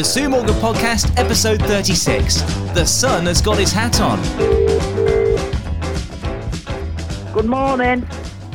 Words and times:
The 0.00 0.04
Sue 0.04 0.30
Morgan 0.30 0.54
Podcast, 0.54 1.18
episode 1.18 1.60
36. 1.60 2.40
The 2.72 2.86
sun 2.86 3.26
has 3.26 3.42
got 3.42 3.58
his 3.58 3.70
hat 3.70 4.00
on. 4.00 4.18
Good 7.34 7.44
morning. 7.44 8.08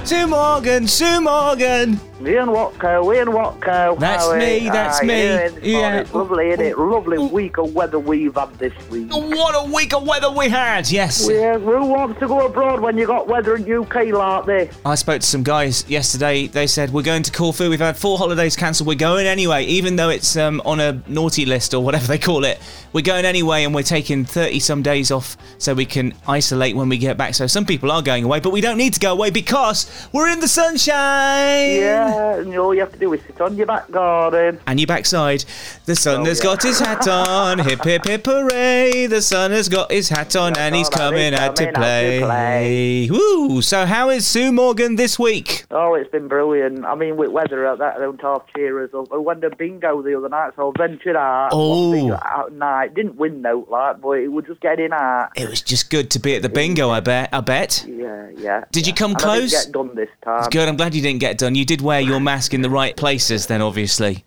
Sue 0.03 0.25
Morgan, 0.25 0.87
Sue 0.87 1.21
Morgan. 1.21 1.99
Ian 2.21 2.47
Watco, 2.47 3.13
Ian 3.13 3.27
Watco. 3.27 3.99
That's 3.99 4.31
me, 4.33 4.59
you? 4.59 4.71
that's 4.71 5.01
Aye, 5.01 5.05
me. 5.05 5.23
Ian, 5.23 5.41
it's 5.41 5.65
Yeah. 5.65 5.99
It's 5.99 6.13
lovely, 6.13 6.49
isn't 6.51 6.65
it? 6.65 6.79
Lovely 6.79 7.17
week 7.17 7.57
of 7.57 7.75
weather 7.75 7.99
we've 7.99 8.33
had 8.35 8.57
this 8.57 8.73
week. 8.89 9.11
What 9.11 9.53
a 9.53 9.69
week 9.69 9.93
of 9.93 10.07
weather 10.07 10.31
we 10.31 10.47
had, 10.47 10.89
yes. 10.89 11.27
Yeah, 11.29 11.35
eh, 11.35 11.57
who 11.57 11.85
wants 11.85 12.19
to 12.21 12.27
go 12.27 12.45
abroad 12.45 12.79
when 12.79 12.97
you 12.97 13.05
got 13.05 13.27
weather 13.27 13.57
in 13.57 13.69
UK 13.69 14.05
like 14.13 14.45
this? 14.45 14.77
I 14.85 14.95
spoke 14.95 15.21
to 15.21 15.27
some 15.27 15.43
guys 15.43 15.87
yesterday. 15.89 16.47
They 16.47 16.67
said, 16.67 16.93
We're 16.93 17.03
going 17.03 17.23
to 17.23 17.31
Corfu. 17.31 17.69
We've 17.69 17.79
had 17.79 17.97
four 17.97 18.17
holidays 18.17 18.55
cancelled. 18.55 18.87
We're 18.87 18.95
going 18.95 19.27
anyway, 19.27 19.65
even 19.65 19.97
though 19.97 20.09
it's 20.09 20.37
um, 20.37 20.61
on 20.63 20.79
a 20.79 21.01
naughty 21.07 21.45
list 21.45 21.73
or 21.73 21.83
whatever 21.83 22.07
they 22.15 22.17
call 22.17 22.45
it. 22.45 22.61
We're 22.93 23.01
going 23.01 23.25
anyway, 23.25 23.65
and 23.65 23.75
we're 23.75 23.83
taking 23.83 24.23
30 24.23 24.59
some 24.59 24.81
days 24.81 25.11
off 25.11 25.35
so 25.57 25.73
we 25.73 25.85
can 25.85 26.13
isolate 26.27 26.77
when 26.77 26.87
we 26.87 26.97
get 26.97 27.17
back. 27.17 27.35
So 27.35 27.45
some 27.45 27.65
people 27.65 27.91
are 27.91 28.01
going 28.01 28.23
away, 28.23 28.39
but 28.39 28.51
we 28.51 28.61
don't 28.61 28.77
need 28.77 28.93
to 28.93 29.01
go 29.01 29.11
away 29.11 29.31
because 29.31 30.07
we're 30.13 30.29
in 30.29 30.39
the 30.39 30.47
sunshine. 30.47 31.75
Yeah, 31.75 32.14
and 32.15 32.55
all 32.57 32.73
you 32.73 32.79
have 32.81 32.91
to 32.93 32.99
do 32.99 33.13
is 33.13 33.21
sit 33.27 33.39
on 33.41 33.55
your 33.55 33.65
back 33.67 33.89
garden. 33.91 34.59
And 34.67 34.79
your 34.79 34.87
backside. 34.87 35.45
The 35.85 35.95
sun 35.95 36.21
Oh, 36.21 36.25
has 36.25 36.39
yeah. 36.39 36.43
got 36.43 36.63
his 36.63 36.79
hat 36.79 37.07
on. 37.07 37.59
hip, 37.59 37.83
hip, 37.83 38.05
hip, 38.05 38.25
hooray. 38.25 39.05
The 39.07 39.21
sun 39.21 39.51
has 39.51 39.69
got 39.69 39.91
his 39.91 40.09
hat 40.09 40.35
on 40.35 40.57
and 40.57 40.75
he's 40.75 40.89
coming 40.89 41.33
he's 41.33 41.39
out 41.39 41.55
to 41.57 41.71
coming 41.71 41.75
out 41.75 41.81
to 41.81 42.19
play. 42.19 42.19
play. 42.21 43.09
Woo! 43.09 43.61
So, 43.61 43.85
how 43.85 44.09
is 44.09 44.25
Sue 44.25 44.51
Morgan 44.51 44.95
this 44.95 45.17
week? 45.19 45.65
Oh, 45.71 45.93
it's 45.95 46.09
been 46.11 46.27
brilliant. 46.27 46.85
I 46.85 46.95
mean, 46.95 47.17
with 47.17 47.29
weather 47.31 47.65
out 47.67 47.79
that 47.79 47.97
don't 47.97 48.19
half 48.21 48.43
cheer 48.55 48.83
us 48.83 48.91
up. 48.93 49.11
I 49.13 49.17
went 49.17 49.41
to 49.41 49.55
bingo 49.55 50.01
the 50.01 50.17
other 50.17 50.29
night, 50.29 50.53
so 50.55 50.71
I 50.75 50.77
ventured 50.87 51.15
out. 51.15 51.49
Oh. 51.51 52.11
Out 52.13 52.53
night. 52.53 52.93
Didn't 52.95 53.15
win 53.17 53.41
though, 53.41 53.65
like, 53.69 54.01
but 54.01 54.11
it 54.19 54.29
was 54.29 54.45
just 54.45 54.61
getting 54.61 54.91
out. 54.91 55.29
It 55.35 55.49
was 55.49 55.61
just 55.61 55.89
good 55.89 56.09
to 56.11 56.19
be 56.19 56.35
at 56.35 56.41
the 56.41 56.49
bingo, 56.49 56.89
I 56.89 56.99
bet. 56.99 57.29
I 57.33 57.41
bet. 57.41 57.85
Yeah, 57.87 58.29
yeah. 58.37 58.63
Did 58.71 58.87
you 58.87 58.93
come 58.93 59.11
And 59.11 59.17
I 59.21 59.23
close? 59.23 59.51
didn't 59.51 59.65
get 59.65 59.73
done 59.73 59.95
this 59.95 60.09
time. 60.23 60.49
Good. 60.49 60.67
I'm 60.67 60.75
glad 60.77 60.93
you 60.95 61.01
didn't 61.01 61.19
get 61.19 61.37
done. 61.37 61.55
You 61.55 61.65
did 61.65 61.81
wear 61.95 62.01
your 62.01 62.19
mask 62.19 62.53
in 62.53 62.61
the 62.61 62.69
right 62.69 62.95
places, 62.97 63.47
then 63.47 63.61
obviously. 63.61 64.25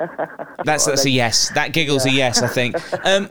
That's 0.64 0.86
that's 0.86 1.04
a 1.04 1.10
yes. 1.10 1.50
That 1.54 1.72
giggle's 1.72 2.06
a 2.06 2.10
yes, 2.10 2.42
I 2.42 2.48
think. 2.48 2.76
Um, 3.04 3.28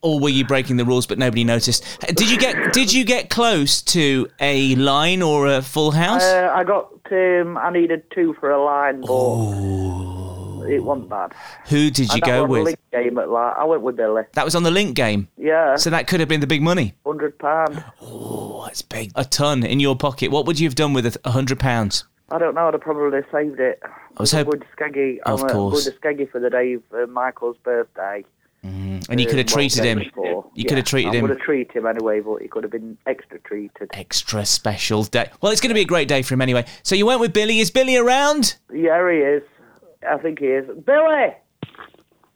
or 0.00 0.20
were 0.20 0.28
you 0.28 0.44
breaking 0.46 0.76
the 0.76 0.84
rules 0.84 1.06
but 1.08 1.18
nobody 1.18 1.42
noticed? 1.42 1.84
Did 2.14 2.30
you 2.30 2.38
get 2.38 2.72
Did 2.72 2.92
you 2.92 3.04
get 3.04 3.28
close 3.30 3.82
to 3.82 4.28
a 4.38 4.74
line 4.76 5.22
or 5.22 5.48
a 5.48 5.60
full 5.60 5.90
house? 5.90 6.22
Uh, 6.22 6.50
I 6.54 6.62
got. 6.64 6.92
Um, 7.10 7.56
I 7.58 7.70
needed 7.72 8.02
two 8.14 8.34
for 8.38 8.50
a 8.50 8.62
line, 8.62 9.00
but 9.00 10.68
it 10.70 10.84
wasn't 10.84 11.08
bad. 11.08 11.32
Who 11.68 11.90
did 11.90 12.08
you 12.12 12.20
And 12.22 12.24
go 12.24 12.44
with? 12.44 12.64
link 12.64 12.78
game 12.92 13.18
at 13.18 13.28
like, 13.30 13.56
I 13.56 13.64
went 13.64 13.82
with 13.82 13.96
Billy. 13.96 14.22
That 14.34 14.44
was 14.44 14.54
on 14.54 14.62
the 14.62 14.70
link 14.70 14.94
game, 14.94 15.28
Yeah, 15.38 15.76
so 15.76 15.88
that 15.90 16.06
could 16.06 16.20
have 16.20 16.28
been 16.28 16.40
the 16.40 16.46
big 16.46 16.62
money. 16.62 16.94
hundred 17.04 17.38
pound. 17.38 17.82
Oh, 18.02 18.62
that's 18.66 18.82
big. 18.82 19.10
A 19.16 19.24
ton 19.24 19.64
in 19.64 19.80
your 19.80 19.96
pocket. 19.96 20.30
What 20.30 20.46
would 20.46 20.60
you 20.60 20.68
have 20.68 20.74
done 20.76 20.92
with 20.92 21.16
a 21.24 21.30
hundred 21.30 21.58
pounds? 21.58 22.04
I 22.30 22.38
don't 22.38 22.54
know. 22.54 22.68
I'd 22.68 22.74
have 22.74 22.80
probably 22.82 23.20
saved 23.32 23.58
it. 23.60 23.80
I 23.84 24.20
was 24.22 24.34
I'm 24.34 24.44
going 24.44 24.60
to 24.60 24.66
Skeggy. 24.76 25.18
Of 25.20 25.40
I'm, 25.40 25.46
uh, 25.46 25.52
course. 25.52 25.84
going 25.88 25.96
to 25.96 26.00
Skeggy 26.24 26.30
for 26.30 26.40
the 26.40 26.50
day 26.50 26.74
of 26.74 26.82
uh, 26.92 27.06
Michael's 27.06 27.56
birthday. 27.64 28.24
And 29.10 29.18
you 29.20 29.26
could 29.26 29.38
have 29.38 29.46
Uh, 29.46 29.52
treated 29.54 29.84
him. 29.84 30.00
before. 30.00 30.44
You 30.54 30.64
Yeah, 30.64 30.68
could 30.68 30.76
have 30.78 30.86
treated 30.86 31.08
I'm 31.10 31.14
him 31.14 31.26
going 31.26 31.38
to 31.38 31.42
treat 31.44 31.72
him 31.72 31.86
anyway, 31.86 32.20
but 32.20 32.42
he 32.42 32.48
could 32.48 32.64
have 32.64 32.72
been 32.72 32.98
extra 33.06 33.38
treated. 33.38 33.88
extra 33.94 34.44
special 34.44 35.04
day. 35.04 35.30
Well, 35.40 35.52
it's 35.52 35.60
going 35.62 35.70
to 35.70 35.74
be 35.74 35.80
a 35.82 35.86
great 35.86 36.08
day 36.08 36.20
for 36.22 36.34
him 36.34 36.42
anyway. 36.42 36.66
So 36.82 36.94
you 36.94 37.06
went 37.06 37.20
with 37.20 37.32
Billy. 37.32 37.60
Is 37.60 37.70
Billy 37.70 37.96
around? 37.96 38.56
Yeah, 38.70 39.10
he 39.10 39.18
is. 39.18 39.42
I 40.06 40.18
think 40.18 40.40
he 40.40 40.46
is. 40.46 40.66
Billy! 40.84 41.34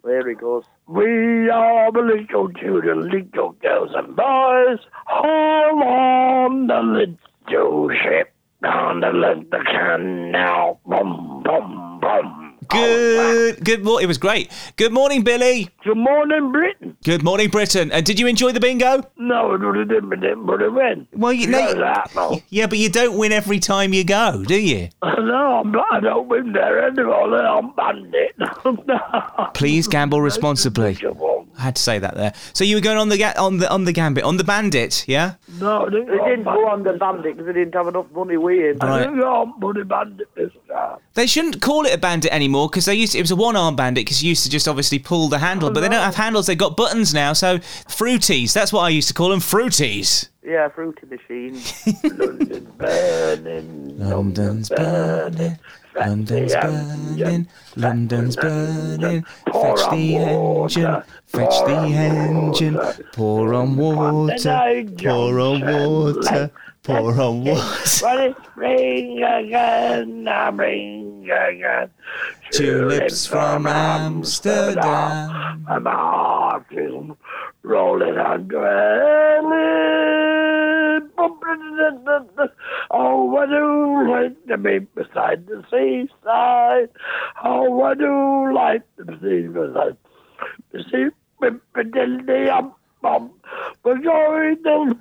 There 0.05 0.27
he 0.29 0.35
goes. 0.35 0.65
We 0.87 1.51
are 1.51 1.93
the 1.93 2.01
little 2.01 2.51
children, 2.53 3.11
little 3.11 3.53
girls 3.61 3.91
and 3.95 4.17
boys. 4.17 4.79
Haul 5.07 5.83
on 5.83 6.67
the 6.69 6.81
little 6.81 7.89
ship 7.91 8.33
down 8.63 9.01
the 9.01 9.11
the 9.51 9.59
canal. 9.65 10.81
Boom, 10.87 11.43
boom, 11.45 12.01
boom. 12.01 12.43
Good. 12.69 13.65
Good. 13.65 13.85
Mo- 13.85 13.99
it 13.99 14.07
was 14.07 14.19
great. 14.19 14.51
Good 14.77 14.93
morning, 14.93 15.23
Billy. 15.23 15.69
Good 15.85 15.97
morning, 15.97 16.53
Britain. 16.53 16.97
Good 17.05 17.23
morning, 17.23 17.51
Britain. 17.51 17.93
And 17.93 18.07
did 18.07 18.19
you 18.19 18.27
enjoy 18.27 18.53
the 18.53 18.61
bingo? 18.61 19.03
No, 19.19 19.55
I 19.55 19.85
didn't, 19.85 20.47
but 20.47 20.63
it 20.63 20.73
went. 20.73 21.09
Well, 21.13 21.33
you 21.33 21.49
know. 21.49 21.75
that, 21.75 22.13
no. 22.15 22.41
Yeah, 22.49 22.67
but 22.69 22.79
you 22.79 22.89
don't 22.89 23.19
win 23.19 23.33
every 23.33 23.59
time 23.59 23.93
you 23.93 24.05
go, 24.05 24.45
do 24.47 24.59
you? 24.59 24.89
No, 25.23 25.61
I'm 25.61 25.71
not, 25.71 25.87
I 25.93 26.01
don't 26.01 26.29
win 26.29 26.53
there 26.53 26.85
anymore. 26.85 27.37
I'm 27.39 27.73
bandit. 27.75 28.35
Please 29.55 29.87
gamble 29.87 30.21
responsibly. 30.21 30.99
I 31.59 31.63
had 31.63 31.77
to 31.77 31.83
say 31.83 31.99
that 31.99 32.15
there. 32.17 32.33
So 32.55 32.65
you 32.65 32.77
were 32.77 32.81
going 32.81 32.99
on 32.99 33.09
the 33.09 33.19
ga- 33.19 33.35
on 33.39 33.59
the 33.59 33.71
on 33.71 33.85
the 33.85 33.93
gambit 33.93 34.25
on 34.25 34.37
the 34.37 34.45
bandit, 34.45 35.05
yeah? 35.07 35.35
No, 35.61 35.89
they 35.89 36.01
didn't 36.01 36.45
go 36.45 36.69
on 36.69 36.83
the 36.83 36.95
bandit 36.95 37.37
because 37.37 37.47
they 37.47 37.53
didn't 37.61 37.75
have 37.75 37.89
enough 37.89 38.07
money 38.13 38.37
with 38.37 38.59
him. 38.59 38.79
Right. 38.79 39.01
Didn't 39.03 39.19
go 39.21 39.33
on 39.35 39.61
money 39.61 39.85
bandit. 39.85 40.29
They 41.15 41.27
shouldn't 41.27 41.61
call 41.61 41.85
it 41.85 41.95
a 41.95 41.99
bandit 41.99 42.33
anymore 42.33 42.69
because 42.69 42.87
they 42.87 42.95
used 42.95 43.13
to, 43.13 43.19
it 43.19 43.23
was 43.23 43.31
a 43.31 43.37
one 43.37 43.55
arm 43.57 43.77
bandit 43.77 44.07
because 44.07 44.23
you 44.23 44.31
used 44.31 44.45
to 44.45 44.51
just 44.51 44.67
obviously 44.67 44.99
pull 44.99 45.29
the 45.29 45.39
handle, 45.39 45.71
but 45.71 45.81
they 45.81 45.89
don't 45.89 46.03
have 46.03 46.15
handles. 46.15 46.47
They've 46.47 46.57
got 46.57 46.77
buttons 46.77 47.13
now. 47.13 47.33
So 47.35 47.59
fruities, 47.59 48.53
that's 48.55 48.73
what 48.73 48.81
I 48.81 48.89
used 48.89 49.09
to 49.09 49.15
call 49.15 49.29
them. 49.29 49.41
Fruities. 49.41 50.29
Yeah, 50.43 50.69
fruity 50.71 51.07
machine. 51.07 51.61
London's 52.19 52.69
burning. 52.77 53.99
London's 53.99 54.69
burning. 54.71 55.59
London's 55.95 56.55
burning. 56.55 57.49
London's 57.77 58.37
burning. 58.37 59.25
Fetch 59.53 59.91
the 59.91 60.17
engine. 60.17 61.03
Fetch 61.27 61.65
the 61.67 61.77
engine. 61.95 62.79
Pour 63.13 63.55
on 63.55 63.77
water. 63.77 64.85
Pour 64.99 65.39
on 65.41 65.61
water. 65.61 66.51
Pour 66.83 67.21
on 67.21 67.45
water. 67.45 67.85
Spring 67.85 69.23
again, 69.23 70.27
I 70.27 70.51
bring 70.51 71.31
again 71.31 71.91
Tulips 72.53 73.27
from 73.27 73.67
Amsterdam. 73.67 75.65
And 75.69 75.85
my 75.85 75.91
heart 75.91 76.67
is 76.71 76.93
rolling 77.63 78.15
dwelling. 78.49 80.32
Oh, 82.95 83.35
I 83.39 83.47
do 83.47 84.11
like 84.11 84.47
to 84.49 84.59
be 84.59 84.81
beside 84.81 85.47
the 85.47 85.65
seaside. 85.71 86.91
Oh, 87.43 87.83
I 87.83 87.95
do 87.95 88.53
like 88.55 88.83
to 88.99 89.05
be 89.07 89.49
beside 89.49 89.97
the 90.73 90.85
sea. 90.91 91.09
Bippity-diddly-um. 91.41 92.75
We're 93.83 93.99
going 93.99 94.63
to 94.63 94.97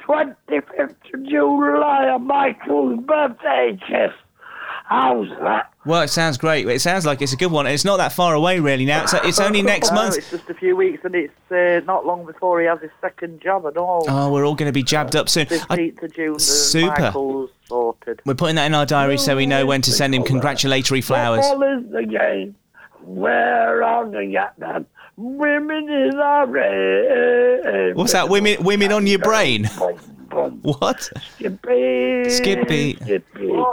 25th 0.00 0.84
of 1.12 1.24
July 1.28 2.16
Michael's 2.18 3.00
birthday, 3.04 3.78
Chef. 3.88 4.12
How's 4.88 5.28
that? 5.40 5.72
Well, 5.84 6.02
it 6.02 6.08
sounds 6.08 6.38
great. 6.38 6.68
It 6.68 6.80
sounds 6.80 7.04
like 7.04 7.20
it's 7.20 7.32
a 7.32 7.36
good 7.36 7.50
one. 7.50 7.66
It's 7.66 7.84
not 7.84 7.96
that 7.96 8.12
far 8.12 8.34
away, 8.34 8.60
really. 8.60 8.84
Now 8.84 9.02
it's, 9.02 9.14
it's 9.14 9.40
only 9.40 9.60
next 9.60 9.90
No, 9.90 9.96
month. 9.96 10.16
It's 10.16 10.30
just 10.30 10.48
a 10.48 10.54
few 10.54 10.76
weeks, 10.76 11.04
and 11.04 11.12
it's 11.16 11.50
uh, 11.50 11.84
not 11.86 12.06
long 12.06 12.24
before 12.24 12.60
he 12.60 12.66
has 12.68 12.80
his 12.80 12.92
second 13.00 13.40
job 13.40 13.66
and 13.66 13.76
all. 13.76 14.04
Oh, 14.08 14.32
we're 14.32 14.46
all 14.46 14.54
going 14.54 14.68
to 14.68 14.72
be 14.72 14.84
jabbed 14.84 15.16
up 15.16 15.28
soon. 15.28 15.46
15th 15.46 16.02
of 16.04 16.14
June, 16.14 16.38
Super. 16.38 16.86
Michael's 17.00 17.50
sorted. 17.66 18.22
we're 18.24 18.34
putting 18.34 18.54
that 18.56 18.66
in 18.66 18.74
our 18.74 18.86
diary 18.86 19.18
so 19.18 19.34
we 19.36 19.44
know 19.44 19.66
when 19.66 19.82
to 19.82 19.90
send 19.90 20.14
him 20.14 20.22
congratulatory 20.22 21.00
flowers. 21.00 21.44
Football 21.48 21.78
is 21.78 21.90
the 21.90 22.04
game. 22.04 22.54
We're 23.02 23.82
on 23.82 24.12
the 24.12 24.24
yacht 24.24 24.54
Women 25.16 25.88
is 25.90 26.14
our 26.14 26.46
race. 26.46 27.96
What's 27.96 28.12
that? 28.12 28.28
Women, 28.28 28.62
women 28.62 28.92
on 28.92 29.06
your 29.06 29.18
brain? 29.18 29.68
What? 30.28 31.08
Skippy. 31.36 32.28
Skippy. 32.28 32.96
Skippy. 32.96 33.64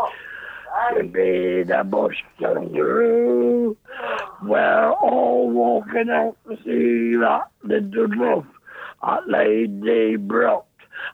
Skippy 0.93 1.63
the 1.63 1.83
bush 1.83 2.17
kangaroo. 2.39 3.75
We're 4.43 4.91
all 4.91 5.49
walking 5.49 6.09
out 6.09 6.37
to 6.47 6.57
see 6.57 7.18
that 7.18 7.47
little 7.63 8.07
dwarf 8.07 8.45
at 9.03 9.27
Lady 9.27 10.15
Brook 10.18 10.65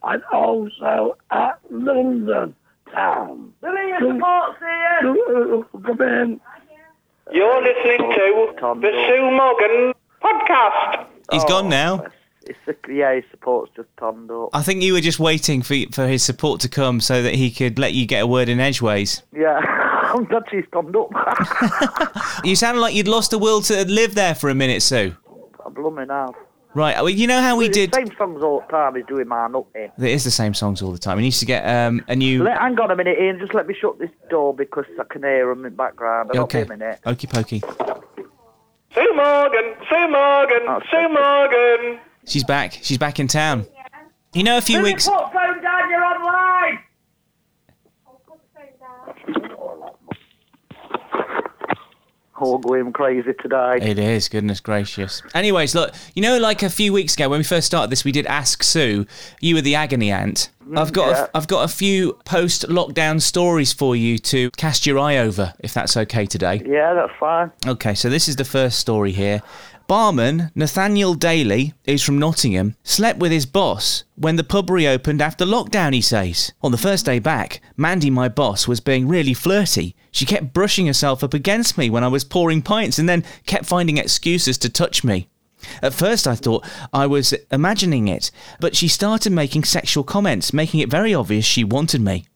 and 0.04 0.24
also 0.32 1.18
at 1.32 1.60
London 1.70 2.56
town. 2.94 3.54
Billy, 3.62 3.88
your 3.88 4.00
support's 4.00 4.60
here. 4.60 5.64
Come 5.86 6.02
in. 6.02 6.42
You're 7.32 7.62
listening 7.62 8.12
to 8.12 8.54
the 8.82 8.92
Sue 9.08 9.32
Morgan 9.32 9.94
podcast. 10.22 11.06
He's 11.32 11.46
gone 11.46 11.70
now. 11.70 12.06
It's 12.50 12.58
the, 12.66 12.76
yeah, 12.94 13.14
his 13.14 13.24
support's 13.30 13.72
just 13.76 13.90
turned 14.00 14.32
up. 14.32 14.50
I 14.54 14.64
think 14.64 14.82
you 14.82 14.94
were 14.94 15.02
just 15.02 15.20
waiting 15.20 15.62
for 15.62 15.76
for 15.94 16.08
his 16.08 16.24
support 16.24 16.60
to 16.62 16.70
come 16.70 17.00
so 17.00 17.22
that 17.22 17.36
he 17.36 17.52
could 17.52 17.78
let 17.78 17.94
you 17.94 18.06
get 18.08 18.24
a 18.24 18.28
word 18.28 18.50
in 18.50 18.60
edgeways. 18.60 19.22
Yeah, 19.32 19.60
I'm 20.14 20.26
glad 20.26 20.44
she's 20.50 20.66
turned 20.74 20.96
up. 20.96 21.10
You 22.44 22.56
sounded 22.56 22.80
like 22.80 22.96
you'd 22.96 23.08
lost 23.08 23.32
the 23.32 23.38
will 23.38 23.62
to 23.64 23.86
live 23.86 24.16
there 24.16 24.34
for 24.34 24.50
a 24.50 24.56
minute, 24.56 24.82
Sue. 24.82 25.16
I'm 25.66 25.74
blooming 25.74 26.10
out. 26.10 26.36
Right. 26.74 26.96
Well, 26.96 27.10
you 27.10 27.28
know 27.28 27.42
how 27.42 27.58
we 27.58 27.68
did. 27.68 27.94
Same 27.94 28.16
songs 28.16 28.42
all 28.42 28.62
the 28.62 28.68
time. 28.68 28.96
He's 28.96 29.06
doing 29.08 29.28
mine 29.28 29.56
up 29.56 29.68
in. 29.76 29.92
It 29.98 30.12
is 30.12 30.24
the 30.24 30.32
same 30.32 30.54
songs 30.54 30.82
all 30.82 30.92
the 30.92 31.00
time. 31.00 31.18
He 31.18 31.24
needs 31.24 31.40
to 31.40 31.46
get 31.46 31.64
um, 31.64 32.04
a 32.08 32.16
new. 32.16 32.44
Let, 32.44 32.60
hang 32.60 32.80
on 32.80 32.92
a 32.92 32.96
minute, 32.96 33.18
Ian. 33.20 33.40
Just 33.40 33.54
let 33.54 33.68
me 33.68 33.76
shut 33.80 34.00
this 34.00 34.12
door 34.30 34.54
because 34.54 34.86
I 35.00 35.04
can 35.12 35.24
hear 35.24 35.50
him 35.52 35.60
in 35.60 35.64
the 35.64 35.70
background. 35.78 36.32
I'll 36.34 36.44
okay. 36.44 36.64
be 36.64 36.74
a 36.74 36.78
minute. 36.78 37.00
Okey 37.06 37.28
pokey. 37.28 37.60
Sue 38.94 39.14
Morgan, 39.16 39.76
Sue 39.90 40.08
Morgan, 40.10 40.62
Oh, 40.68 40.82
Sue 40.90 41.10
Morgan. 41.10 42.00
She's 42.30 42.44
back. 42.44 42.78
She's 42.84 43.00
back 43.00 43.20
in 43.20 43.28
town. 43.28 43.66
You 44.34 44.44
know, 44.44 44.58
a 44.58 44.62
few 44.62 44.84
weeks. 44.84 45.10
Put 45.10 45.34
phone 45.34 45.62
down, 45.64 45.90
you're 45.90 46.06
online. 46.06 46.80
All 52.40 52.58
going 52.60 52.94
crazy 52.94 53.34
today. 53.42 53.80
It 53.82 54.00
is, 54.00 54.30
goodness 54.30 54.62
gracious. 54.62 55.22
Anyways, 55.34 55.76
look, 55.76 55.94
you 56.14 56.22
know, 56.22 56.38
like 56.38 56.64
a 56.64 56.70
few 56.70 56.94
weeks 56.94 57.16
ago 57.16 57.28
when 57.28 57.40
we 57.40 57.44
first 57.44 57.68
started 57.68 57.90
this, 57.90 58.06
we 58.06 58.14
did 58.14 58.26
Ask 58.28 58.64
Sue. 58.64 59.06
You 59.42 59.56
were 59.56 59.62
the 59.62 59.76
agony 59.76 60.10
ant. 60.10 60.50
Mm, 60.66 60.78
I've 60.78 60.94
got, 60.94 61.10
yeah. 61.10 61.24
a, 61.26 61.38
I've 61.38 61.48
got 61.48 61.66
a 61.66 61.68
few 61.68 62.14
post-lockdown 62.24 63.22
stories 63.22 63.74
for 63.74 63.94
you 63.94 64.18
to 64.20 64.52
cast 64.52 64.86
your 64.86 65.00
eye 65.00 65.18
over, 65.18 65.54
if 65.60 65.74
that's 65.74 65.98
okay 65.98 66.26
today. 66.26 66.62
Yeah, 66.66 66.94
that's 66.94 67.12
fine. 67.20 67.52
Okay, 67.68 67.94
so 67.94 68.10
this 68.10 68.30
is 68.30 68.38
the 68.38 68.46
first 68.46 68.80
story 68.80 69.12
here. 69.12 69.42
Barman 69.90 70.52
Nathaniel 70.54 71.16
Daly, 71.16 71.74
who's 71.84 72.04
from 72.04 72.20
Nottingham, 72.20 72.76
slept 72.84 73.18
with 73.18 73.32
his 73.32 73.48
boss 73.48 74.04
when 74.14 74.36
the 74.36 74.44
pub 74.44 74.70
reopened 74.70 75.20
after 75.20 75.46
lockdown, 75.46 75.96
he 75.96 76.02
says. 76.02 76.52
On 76.62 76.72
the 76.72 76.78
first 76.78 77.08
day 77.08 77.18
back, 77.18 77.60
Mandy, 77.76 78.12
my 78.12 78.30
boss, 78.30 78.68
was 78.68 78.80
being 78.80 79.08
really 79.08 79.34
flirty. 79.34 79.96
She 80.12 80.28
kept 80.28 80.54
brushing 80.54 80.86
herself 80.86 81.24
up 81.24 81.34
against 81.34 81.76
me 81.76 81.90
when 81.90 82.04
I 82.04 82.08
was 82.08 82.24
pouring 82.24 82.62
pints 82.62 83.00
and 83.00 83.10
then 83.10 83.26
kept 83.48 83.66
finding 83.66 83.98
excuses 83.98 84.60
to 84.60 84.70
touch 84.70 85.04
me. 85.04 85.28
At 85.82 85.96
first, 85.96 86.28
I 86.28 86.36
thought 86.36 86.68
I 86.94 87.08
was 87.08 87.34
imagining 87.52 88.08
it, 88.08 88.30
but 88.60 88.76
she 88.76 88.88
started 88.88 89.32
making 89.32 89.64
sexual 89.64 90.04
comments, 90.04 90.54
making 90.54 90.82
it 90.82 90.92
very 90.92 91.16
obvious 91.16 91.46
she 91.46 91.64
wanted 91.64 92.02
me. 92.02 92.28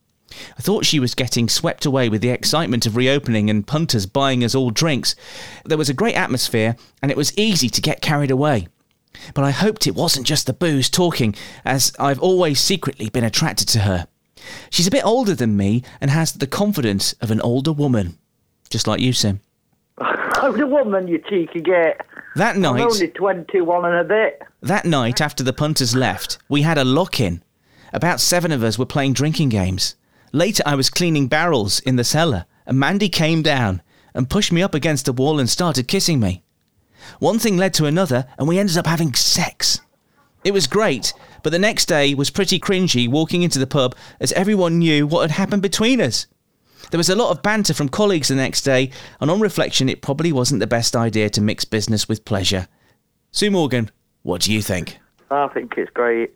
I 0.57 0.61
thought 0.61 0.85
she 0.85 0.99
was 0.99 1.15
getting 1.15 1.49
swept 1.49 1.85
away 1.85 2.09
with 2.09 2.21
the 2.21 2.29
excitement 2.29 2.85
of 2.85 2.95
reopening 2.95 3.49
and 3.49 3.65
punters 3.65 4.05
buying 4.05 4.43
us 4.43 4.55
all 4.55 4.71
drinks. 4.71 5.15
There 5.65 5.77
was 5.77 5.89
a 5.89 5.93
great 5.93 6.15
atmosphere, 6.15 6.75
and 7.01 7.11
it 7.11 7.17
was 7.17 7.37
easy 7.37 7.69
to 7.69 7.81
get 7.81 8.01
carried 8.01 8.31
away. 8.31 8.67
But 9.33 9.43
I 9.43 9.51
hoped 9.51 9.87
it 9.87 9.95
wasn't 9.95 10.27
just 10.27 10.47
the 10.47 10.53
booze 10.53 10.89
talking, 10.89 11.35
as 11.63 11.93
I've 11.99 12.19
always 12.19 12.59
secretly 12.59 13.09
been 13.09 13.23
attracted 13.23 13.67
to 13.69 13.79
her. 13.79 14.07
She's 14.69 14.87
a 14.87 14.91
bit 14.91 15.05
older 15.05 15.35
than 15.35 15.55
me 15.55 15.83
and 16.01 16.11
has 16.11 16.33
the 16.33 16.47
confidence 16.47 17.13
of 17.13 17.31
an 17.31 17.41
older 17.41 17.71
woman. 17.71 18.17
Just 18.69 18.87
like 18.87 18.99
you, 18.99 19.13
Sim. 19.13 19.41
Oh, 20.35 20.51
I'm 20.51 20.71
woman, 20.71 21.07
you 21.07 21.23
cheeky 21.29 21.61
get. 21.61 22.01
That 22.35 22.55
I'm 22.55 22.61
night, 22.61 22.81
only 22.81 23.07
21 23.07 23.85
and 23.85 23.95
a 23.95 24.03
bit. 24.03 24.41
that 24.61 24.83
night 24.83 25.21
after 25.21 25.41
the 25.41 25.53
punters 25.53 25.95
left, 25.95 26.37
we 26.49 26.63
had 26.63 26.77
a 26.77 26.83
lock-in. 26.83 27.41
About 27.93 28.19
seven 28.19 28.51
of 28.51 28.63
us 28.63 28.77
were 28.77 28.85
playing 28.85 29.13
drinking 29.13 29.49
games. 29.49 29.95
Later, 30.35 30.63
I 30.65 30.73
was 30.73 30.89
cleaning 30.89 31.27
barrels 31.27 31.79
in 31.81 31.95
the 31.95 32.03
cellar, 32.03 32.47
and 32.65 32.79
Mandy 32.79 33.07
came 33.07 33.43
down 33.43 33.83
and 34.15 34.29
pushed 34.29 34.51
me 34.51 34.63
up 34.63 34.73
against 34.73 35.05
the 35.05 35.13
wall 35.13 35.39
and 35.39 35.47
started 35.47 35.87
kissing 35.87 36.19
me. 36.19 36.43
One 37.19 37.37
thing 37.37 37.55
led 37.55 37.75
to 37.75 37.85
another, 37.85 38.25
and 38.39 38.47
we 38.47 38.57
ended 38.57 38.77
up 38.77 38.87
having 38.87 39.13
sex. 39.13 39.79
It 40.43 40.51
was 40.51 40.65
great, 40.65 41.13
but 41.43 41.51
the 41.51 41.59
next 41.59 41.85
day 41.85 42.15
was 42.15 42.31
pretty 42.31 42.59
cringy 42.59 43.07
walking 43.07 43.43
into 43.43 43.59
the 43.59 43.67
pub 43.67 43.95
as 44.19 44.31
everyone 44.33 44.79
knew 44.79 45.05
what 45.05 45.21
had 45.21 45.37
happened 45.37 45.61
between 45.61 46.01
us. 46.01 46.25
There 46.89 46.97
was 46.97 47.09
a 47.09 47.15
lot 47.15 47.29
of 47.29 47.43
banter 47.43 47.75
from 47.75 47.89
colleagues 47.89 48.29
the 48.29 48.35
next 48.35 48.63
day, 48.63 48.89
and 49.21 49.29
on 49.29 49.39
reflection, 49.39 49.87
it 49.87 50.01
probably 50.01 50.31
wasn't 50.31 50.61
the 50.61 50.67
best 50.67 50.95
idea 50.95 51.29
to 51.29 51.41
mix 51.41 51.63
business 51.63 52.09
with 52.09 52.25
pleasure. 52.25 52.67
Sue 53.31 53.51
Morgan, 53.51 53.91
what 54.23 54.41
do 54.41 54.51
you 54.51 54.63
think? 54.63 54.97
I 55.29 55.47
think 55.49 55.75
it's 55.77 55.91
great. 55.91 56.35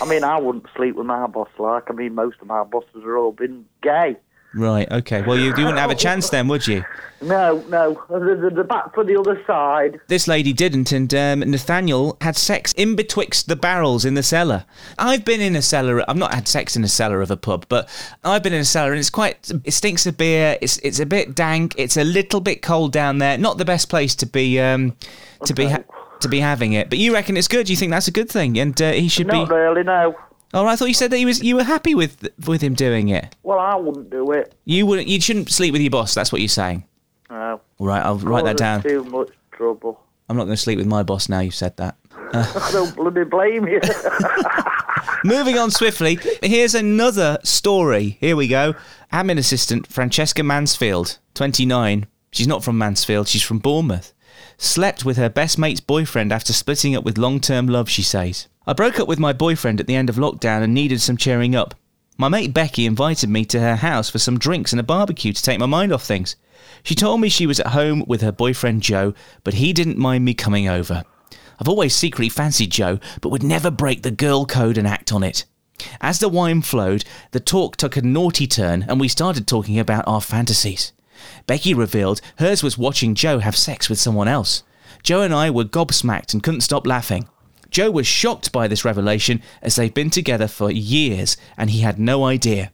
I 0.00 0.06
mean, 0.06 0.24
I 0.24 0.38
wouldn't 0.38 0.66
sleep 0.76 0.96
with 0.96 1.06
my 1.06 1.26
boss 1.26 1.48
like. 1.58 1.84
I 1.90 1.92
mean, 1.92 2.14
most 2.14 2.40
of 2.40 2.46
my 2.46 2.64
bosses 2.64 3.04
are 3.04 3.16
all 3.16 3.32
been 3.32 3.64
gay. 3.82 4.16
Right, 4.54 4.90
okay. 4.90 5.22
Well, 5.22 5.36
you, 5.36 5.46
you 5.46 5.64
wouldn't 5.64 5.78
have 5.78 5.90
a 5.90 5.94
chance 6.06 6.30
then, 6.30 6.46
would 6.46 6.66
you? 6.66 6.84
No, 7.20 7.64
no. 7.68 8.00
The, 8.08 8.36
the, 8.36 8.50
the 8.54 8.64
back 8.64 8.94
for 8.94 9.02
the 9.02 9.18
other 9.18 9.42
side. 9.46 9.98
This 10.06 10.28
lady 10.28 10.52
didn't, 10.52 10.92
and 10.92 11.12
um, 11.12 11.40
Nathaniel 11.40 12.16
had 12.20 12.36
sex 12.36 12.72
in 12.74 12.94
betwixt 12.94 13.48
the 13.48 13.56
barrels 13.56 14.04
in 14.04 14.14
the 14.14 14.22
cellar. 14.22 14.64
I've 14.96 15.24
been 15.24 15.40
in 15.40 15.56
a 15.56 15.62
cellar. 15.62 16.08
I've 16.08 16.16
not 16.16 16.34
had 16.34 16.46
sex 16.46 16.76
in 16.76 16.84
a 16.84 16.88
cellar 16.88 17.20
of 17.20 17.30
a 17.30 17.36
pub, 17.36 17.66
but 17.68 17.88
I've 18.22 18.42
been 18.42 18.52
in 18.52 18.60
a 18.60 18.64
cellar, 18.64 18.92
and 18.92 19.00
it's 19.00 19.10
quite. 19.10 19.50
It 19.64 19.72
stinks 19.72 20.06
of 20.06 20.16
beer. 20.16 20.56
It's 20.60 20.76
it's 20.78 21.00
a 21.00 21.06
bit 21.06 21.34
dank. 21.34 21.74
It's 21.76 21.96
a 21.96 22.04
little 22.04 22.40
bit 22.40 22.62
cold 22.62 22.92
down 22.92 23.18
there. 23.18 23.36
Not 23.36 23.58
the 23.58 23.64
best 23.64 23.88
place 23.88 24.14
to 24.16 24.26
be 24.26 24.60
um, 24.60 24.96
to 25.46 25.54
be 25.54 25.66
ha- 25.66 25.82
to 26.24 26.28
be 26.28 26.40
having 26.40 26.72
it. 26.72 26.90
But 26.90 26.98
you 26.98 27.12
reckon 27.14 27.36
it's 27.36 27.48
good? 27.48 27.68
You 27.68 27.76
think 27.76 27.90
that's 27.92 28.08
a 28.08 28.12
good 28.12 28.28
thing? 28.28 28.58
And 28.58 28.80
uh, 28.82 28.92
he 28.92 29.08
should 29.08 29.28
Not 29.28 29.48
be. 29.48 29.54
really, 29.54 29.82
no. 29.84 30.14
Oh, 30.52 30.66
I 30.66 30.76
thought 30.76 30.86
you 30.88 30.94
said 30.94 31.10
that 31.10 31.16
he 31.16 31.24
was. 31.26 31.42
You 31.42 31.56
were 31.56 31.64
happy 31.64 31.94
with 31.94 32.28
with 32.46 32.60
him 32.60 32.74
doing 32.74 33.08
it. 33.08 33.34
Well, 33.42 33.58
I 33.58 33.74
wouldn't 33.76 34.10
do 34.10 34.30
it. 34.32 34.54
You 34.64 34.86
wouldn't. 34.86 35.08
You 35.08 35.20
shouldn't 35.20 35.50
sleep 35.50 35.72
with 35.72 35.80
your 35.82 35.90
boss. 35.90 36.14
That's 36.14 36.30
what 36.30 36.40
you're 36.40 36.48
saying. 36.48 36.84
No. 37.30 37.60
All 37.78 37.86
right, 37.86 38.04
I'll 38.04 38.18
write 38.18 38.44
that 38.44 38.56
down. 38.56 38.82
Too 38.82 39.02
much 39.04 39.30
trouble. 39.50 40.00
I'm 40.28 40.36
not 40.36 40.44
going 40.44 40.56
to 40.56 40.62
sleep 40.62 40.78
with 40.78 40.86
my 40.86 41.02
boss 41.02 41.28
now. 41.28 41.40
You've 41.40 41.54
said 41.54 41.76
that. 41.78 41.96
I 42.32 42.70
don't 42.72 42.94
bloody 42.96 43.24
blame 43.24 43.66
you. 43.66 43.80
Moving 45.24 45.58
on 45.58 45.70
swiftly, 45.70 46.18
here's 46.42 46.74
another 46.74 47.38
story. 47.44 48.16
Here 48.20 48.36
we 48.36 48.46
go. 48.48 48.74
Admin 49.12 49.38
assistant 49.38 49.86
Francesca 49.86 50.42
Mansfield, 50.42 51.18
29. 51.34 52.06
She's 52.30 52.46
not 52.46 52.64
from 52.64 52.78
Mansfield, 52.78 53.28
she's 53.28 53.42
from 53.42 53.58
Bournemouth. 53.58 54.12
Slept 54.56 55.04
with 55.04 55.16
her 55.16 55.28
best 55.28 55.58
mate's 55.58 55.80
boyfriend 55.80 56.32
after 56.32 56.52
splitting 56.52 56.94
up 56.94 57.04
with 57.04 57.18
long 57.18 57.40
term 57.40 57.66
love, 57.66 57.88
she 57.88 58.02
says. 58.02 58.48
I 58.66 58.72
broke 58.72 58.98
up 58.98 59.08
with 59.08 59.18
my 59.18 59.32
boyfriend 59.32 59.80
at 59.80 59.86
the 59.86 59.96
end 59.96 60.08
of 60.08 60.16
lockdown 60.16 60.62
and 60.62 60.72
needed 60.72 61.00
some 61.00 61.16
cheering 61.16 61.54
up. 61.54 61.74
My 62.16 62.28
mate 62.28 62.54
Becky 62.54 62.86
invited 62.86 63.28
me 63.28 63.44
to 63.46 63.60
her 63.60 63.76
house 63.76 64.08
for 64.08 64.18
some 64.18 64.38
drinks 64.38 64.72
and 64.72 64.78
a 64.78 64.84
barbecue 64.84 65.32
to 65.32 65.42
take 65.42 65.58
my 65.58 65.66
mind 65.66 65.92
off 65.92 66.04
things. 66.04 66.36
She 66.82 66.94
told 66.94 67.20
me 67.20 67.28
she 67.28 67.46
was 67.46 67.60
at 67.60 67.68
home 67.68 68.04
with 68.06 68.22
her 68.22 68.32
boyfriend 68.32 68.82
Joe, 68.82 69.14
but 69.42 69.54
he 69.54 69.72
didn't 69.72 69.98
mind 69.98 70.24
me 70.24 70.32
coming 70.32 70.68
over. 70.68 71.02
I've 71.60 71.68
always 71.68 71.94
secretly 71.94 72.28
fancied 72.28 72.70
Joe, 72.70 73.00
but 73.20 73.28
would 73.30 73.42
never 73.42 73.70
break 73.70 74.02
the 74.02 74.10
girl 74.10 74.46
code 74.46 74.78
and 74.78 74.86
act 74.86 75.12
on 75.12 75.22
it. 75.22 75.44
As 76.00 76.20
the 76.20 76.28
wine 76.28 76.62
flowed, 76.62 77.04
the 77.32 77.40
talk 77.40 77.76
took 77.76 77.96
a 77.96 78.02
naughty 78.02 78.46
turn 78.46 78.86
and 78.88 79.00
we 79.00 79.08
started 79.08 79.46
talking 79.46 79.78
about 79.78 80.04
our 80.06 80.20
fantasies. 80.20 80.92
Becky 81.46 81.74
revealed 81.74 82.20
hers 82.38 82.62
was 82.62 82.78
watching 82.78 83.14
Joe 83.14 83.38
have 83.38 83.56
sex 83.56 83.88
with 83.88 84.00
someone 84.00 84.28
else. 84.28 84.62
Joe 85.02 85.22
and 85.22 85.34
I 85.34 85.50
were 85.50 85.64
gobsmacked 85.64 86.32
and 86.32 86.42
couldn't 86.42 86.62
stop 86.62 86.86
laughing. 86.86 87.28
Joe 87.70 87.90
was 87.90 88.06
shocked 88.06 88.52
by 88.52 88.68
this 88.68 88.84
revelation 88.84 89.42
as 89.60 89.76
they've 89.76 89.92
been 89.92 90.10
together 90.10 90.48
for 90.48 90.70
years 90.70 91.36
and 91.56 91.70
he 91.70 91.80
had 91.80 91.98
no 91.98 92.24
idea. 92.24 92.70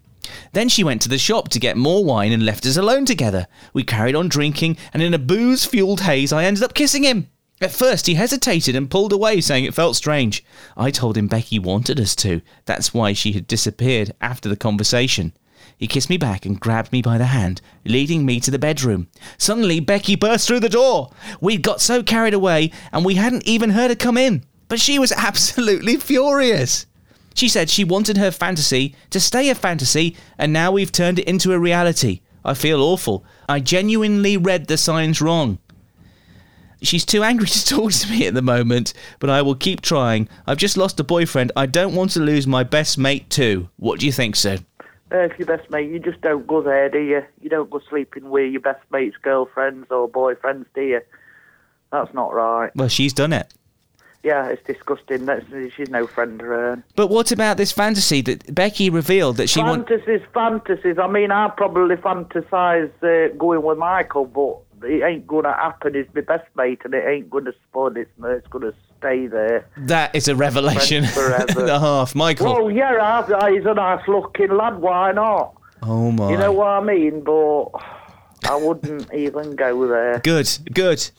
Then 0.53 0.69
she 0.69 0.85
went 0.85 1.03
to 1.03 1.09
the 1.09 1.19
shop 1.19 1.49
to 1.49 1.59
get 1.59 1.77
more 1.77 2.05
wine 2.05 2.33
and 2.33 2.45
left 2.45 2.67
us 2.67 2.77
alone 2.77 3.05
together. 3.05 3.47
We 3.73 3.83
carried 3.83 4.15
on 4.15 4.29
drinking, 4.29 4.77
and 4.93 5.03
in 5.03 5.15
a 5.15 5.19
booze 5.19 5.65
fueled 5.65 6.03
haze, 6.03 6.33
I 6.33 6.45
ended 6.45 6.63
up 6.63 6.75
kissing 6.75 7.03
him. 7.03 7.29
At 7.61 7.73
first, 7.73 8.07
he 8.07 8.15
hesitated 8.15 8.75
and 8.75 8.91
pulled 8.91 9.13
away, 9.13 9.41
saying 9.41 9.65
it 9.65 9.75
felt 9.75 9.97
strange. 9.97 10.45
I 10.77 10.91
told 10.91 11.17
him 11.17 11.27
Becky 11.27 11.59
wanted 11.59 12.01
us 12.01 12.15
to. 12.17 12.41
That's 12.65 12.95
why 12.95 13.13
she 13.13 13.33
had 13.33 13.47
disappeared 13.47 14.15
after 14.21 14.49
the 14.49 14.57
conversation. 14.57 15.35
He 15.81 15.87
kissed 15.87 16.11
me 16.11 16.19
back 16.19 16.45
and 16.45 16.61
grabbed 16.61 16.93
me 16.93 17.01
by 17.01 17.17
the 17.17 17.25
hand, 17.25 17.63
leading 17.87 18.27
me 18.27 18.39
to 18.41 18.51
the 18.51 18.59
bedroom. 18.59 19.09
Suddenly, 19.39 19.81
Becky 19.81 20.15
burst 20.15 20.47
through 20.47 20.61
the 20.61 20.69
door. 20.69 21.11
We'd 21.41 21.63
got 21.63 21.81
so 21.81 22.03
carried 22.03 22.35
away, 22.35 22.71
and 22.93 23.03
we 23.03 23.15
hadn't 23.15 23.49
even 23.49 23.71
heard 23.71 23.91
her 23.91 23.97
come 23.97 24.19
in. 24.19 24.45
But 24.69 24.79
she 24.79 24.99
was 24.99 25.11
absolutely 25.17 25.97
furious. 25.97 26.85
She 27.33 27.49
said 27.49 27.71
she 27.71 27.83
wanted 27.83 28.19
her 28.19 28.31
fantasy 28.31 28.95
to 29.09 29.19
stay 29.19 29.49
a 29.49 29.55
fantasy, 29.55 30.19
and 30.37 30.53
now 30.53 30.71
we've 30.71 30.93
turned 30.93 31.19
it 31.19 31.27
into 31.27 31.55
a 31.55 31.59
reality. 31.59 32.21
I 32.45 32.53
feel 32.53 32.83
awful. 32.83 33.25
I 33.49 33.61
genuinely 33.61 34.37
read 34.37 34.67
the 34.67 34.77
signs 34.77 35.23
wrong. 35.23 35.59
She's 36.83 37.07
too 37.07 37.23
angry 37.23 37.47
to 37.49 37.67
talk 37.67 37.93
to 37.93 38.11
me 38.11 38.27
at 38.27 38.35
the 38.35 38.43
moment, 38.43 38.93
but 39.19 39.31
I 39.31 39.41
will 39.41 39.55
keep 39.55 39.81
trying. 39.81 40.29
I've 40.47 40.59
just 40.59 40.77
lost 40.77 41.01
a 41.01 41.05
boyfriend. 41.05 41.53
I 41.57 41.65
don't 41.65 41.95
want 41.95 42.11
to 42.11 42.21
lose 42.21 42.47
my 42.47 42.65
best 42.65 42.99
mate 42.99 43.31
too. 43.31 43.71
What 43.77 43.99
do 43.99 44.05
you 44.05 44.13
think, 44.13 44.37
sir? 44.37 44.59
Uh, 45.13 45.19
if 45.19 45.39
your 45.39 45.47
best 45.47 45.71
mate, 45.71 45.91
you 45.91 45.99
just 45.99 46.21
don't 46.21 46.47
go 46.47 46.63
there, 46.63 46.89
do 46.89 47.01
you? 47.01 47.23
You 47.41 47.51
don't 47.51 47.71
go 47.71 47.81
sleeping 47.89 48.31
with 48.31 48.53
your 48.53 48.61
best 48.61 48.83
mate's 48.93 49.17
girlfriends 49.17 49.89
or 49.91 50.09
boyfriends, 50.09 50.67
do 50.75 50.83
you? 50.83 51.01
That's 51.91 52.15
not 52.15 52.33
right. 52.33 52.71
Well, 52.77 52.89
she's 52.89 53.13
done 53.13 53.33
it. 53.33 53.53
Yeah, 54.23 54.49
it's 54.49 54.65
disgusting. 54.67 55.25
That's, 55.25 55.45
she's 55.75 55.89
no 55.89 56.07
friend 56.07 56.41
of 56.41 56.47
hers. 56.47 56.79
But 56.95 57.09
what 57.09 57.33
about 57.33 57.57
this 57.57 57.73
fantasy 57.73 58.21
that 58.23 58.55
Becky 58.55 58.91
revealed 58.91 59.39
that 59.39 59.49
she 59.49 59.61
wanted? 59.61 59.89
Fantasies, 59.89 60.27
fantasies. 60.35 60.99
I 60.99 61.07
mean, 61.09 61.33
I 61.33 61.49
probably 61.49 61.97
fantasise 61.97 62.93
uh, 63.03 63.35
going 63.37 63.63
with 63.63 63.79
Michael, 63.79 64.27
but 64.27 64.59
it 64.83 65.03
ain't 65.03 65.27
to 65.45 65.53
happen. 65.53 65.95
He's 65.95 66.07
my 66.15 66.23
best 66.23 66.47
mate, 66.57 66.81
and 66.85 66.95
it 66.95 67.05
ain't 67.07 67.31
to 67.45 67.55
spud. 67.69 67.97
It's, 67.97 68.11
it's 68.23 68.47
to 68.63 68.75
stay 68.99 69.27
there. 69.27 69.67
That 69.77 70.15
is 70.15 70.29
a 70.29 70.37
revelation 70.37 71.05
and 71.05 71.69
a 71.69 71.79
half, 71.81 72.15
Michael. 72.15 72.47
Well, 72.47 72.71
yeah, 72.71 73.25
he's 73.53 73.67
a 73.67 73.75
nice 73.75 74.07
looking 74.09 74.57
lad. 74.57 74.81
Why 74.81 75.13
not? 75.13 75.55
oh 75.83 76.11
my! 76.13 76.31
You 76.31 76.39
know 76.39 76.53
what 76.53 76.69
I 76.69 76.81
mean? 76.83 77.23
But 77.23 77.67
I 78.49 78.57
wouldn't 78.57 79.13
even 79.15 79.57
go 79.57 79.87
there. 79.87 80.21
Good, 80.21 80.51
good. 80.73 81.11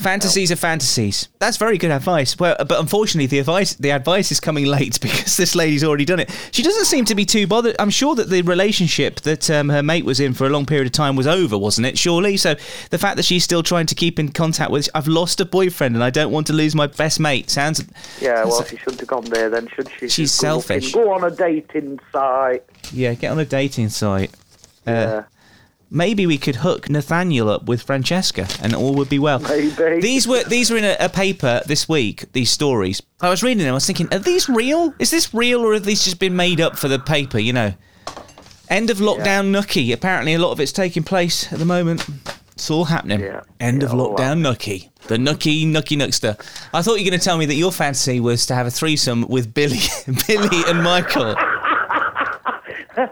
Fantasies 0.00 0.50
are 0.50 0.56
fantasies. 0.56 1.28
That's 1.40 1.56
very 1.58 1.76
good 1.76 1.90
advice. 1.90 2.38
Well, 2.38 2.56
but 2.58 2.80
unfortunately, 2.80 3.26
the 3.26 3.38
advice 3.38 3.74
the 3.74 3.90
advice 3.90 4.32
is 4.32 4.40
coming 4.40 4.64
late 4.78 4.98
because 5.00 5.36
this 5.36 5.54
lady's 5.54 5.84
already 5.84 6.04
done 6.04 6.20
it. 6.20 6.30
She 6.52 6.62
doesn't 6.62 6.86
seem 6.86 7.04
to 7.06 7.14
be 7.14 7.24
too 7.26 7.46
bothered. 7.46 7.76
I'm 7.78 7.90
sure 7.90 8.14
that 8.14 8.30
the 8.30 8.42
relationship 8.42 9.20
that 9.20 9.50
um, 9.50 9.68
her 9.68 9.82
mate 9.82 10.04
was 10.04 10.18
in 10.20 10.32
for 10.32 10.46
a 10.46 10.48
long 10.50 10.64
period 10.64 10.86
of 10.86 10.92
time 10.92 11.16
was 11.16 11.26
over, 11.26 11.58
wasn't 11.58 11.86
it? 11.86 11.98
Surely. 11.98 12.36
So 12.38 12.54
the 12.90 12.98
fact 12.98 13.16
that 13.16 13.24
she's 13.24 13.44
still 13.44 13.62
trying 13.62 13.86
to 13.86 13.94
keep 13.94 14.18
in 14.18 14.30
contact 14.30 14.70
with, 14.70 14.88
I've 14.94 15.08
lost 15.08 15.40
a 15.40 15.44
boyfriend 15.44 15.94
and 15.94 16.02
I 16.02 16.10
don't 16.10 16.32
want 16.32 16.46
to 16.48 16.52
lose 16.54 16.74
my 16.74 16.86
best 16.86 17.20
mate. 17.20 17.50
Sounds. 17.50 17.84
Yeah, 18.20 18.44
well, 18.44 18.64
she 18.64 18.76
shouldn't 18.78 19.00
have 19.00 19.08
gone 19.08 19.24
there 19.26 19.50
then, 19.50 19.68
should 19.68 19.88
she? 19.98 20.08
She's 20.08 20.30
Just 20.32 20.40
go 20.42 20.56
looking- 20.56 20.62
selfish. 20.80 20.92
Go 20.94 21.12
on 21.12 21.24
a 21.24 21.30
dating 21.30 22.00
site. 22.10 22.64
Yeah, 22.92 23.14
get 23.14 23.30
on 23.32 23.38
a 23.38 23.44
dating 23.44 23.90
site. 23.90 24.30
Uh, 24.86 24.90
Yeah. 24.90 25.22
Maybe 25.92 26.24
we 26.26 26.38
could 26.38 26.56
hook 26.56 26.88
Nathaniel 26.88 27.50
up 27.50 27.64
with 27.64 27.82
Francesca, 27.82 28.46
and 28.62 28.74
all 28.74 28.94
would 28.94 29.08
be 29.08 29.18
well. 29.18 29.40
Maybe. 29.40 30.00
These 30.00 30.28
were 30.28 30.44
these 30.44 30.70
were 30.70 30.76
in 30.76 30.84
a, 30.84 30.96
a 31.00 31.08
paper 31.08 31.62
this 31.66 31.88
week. 31.88 32.30
These 32.32 32.50
stories. 32.50 33.02
I 33.20 33.28
was 33.28 33.42
reading 33.42 33.64
them. 33.64 33.70
I 33.70 33.74
was 33.74 33.86
thinking, 33.86 34.06
are 34.12 34.20
these 34.20 34.48
real? 34.48 34.94
Is 35.00 35.10
this 35.10 35.34
real, 35.34 35.60
or 35.62 35.74
have 35.74 35.84
these 35.84 36.04
just 36.04 36.20
been 36.20 36.36
made 36.36 36.60
up 36.60 36.78
for 36.78 36.86
the 36.88 36.98
paper? 36.98 37.38
You 37.38 37.52
know. 37.52 37.74
End 38.68 38.88
of 38.88 38.98
lockdown 38.98 39.50
nookie. 39.50 39.92
Apparently, 39.92 40.34
a 40.34 40.38
lot 40.38 40.52
of 40.52 40.60
it's 40.60 40.70
taking 40.70 41.02
place 41.02 41.52
at 41.52 41.58
the 41.58 41.64
moment. 41.64 42.06
It's 42.52 42.70
all 42.70 42.84
happening. 42.84 43.20
Yeah. 43.20 43.40
End 43.58 43.82
of 43.82 43.90
Yeah, 43.90 43.98
all 43.98 44.14
lockdown 44.14 44.42
nookie. 44.42 44.90
The 45.08 45.16
nookie 45.16 45.66
nookie 45.66 45.96
nookster. 45.96 46.38
I 46.72 46.82
thought 46.82 47.00
you 47.00 47.04
were 47.04 47.10
going 47.10 47.18
to 47.18 47.24
tell 47.24 47.36
me 47.36 47.46
that 47.46 47.54
your 47.54 47.72
fantasy 47.72 48.20
was 48.20 48.46
to 48.46 48.54
have 48.54 48.68
a 48.68 48.70
threesome 48.70 49.26
with 49.28 49.52
Billy, 49.52 49.80
Billy 50.28 50.62
and 50.68 50.84
Michael. 50.84 51.34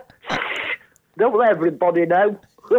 Don't 1.18 1.36
let 1.36 1.50
everybody 1.50 2.06
know. 2.06 2.38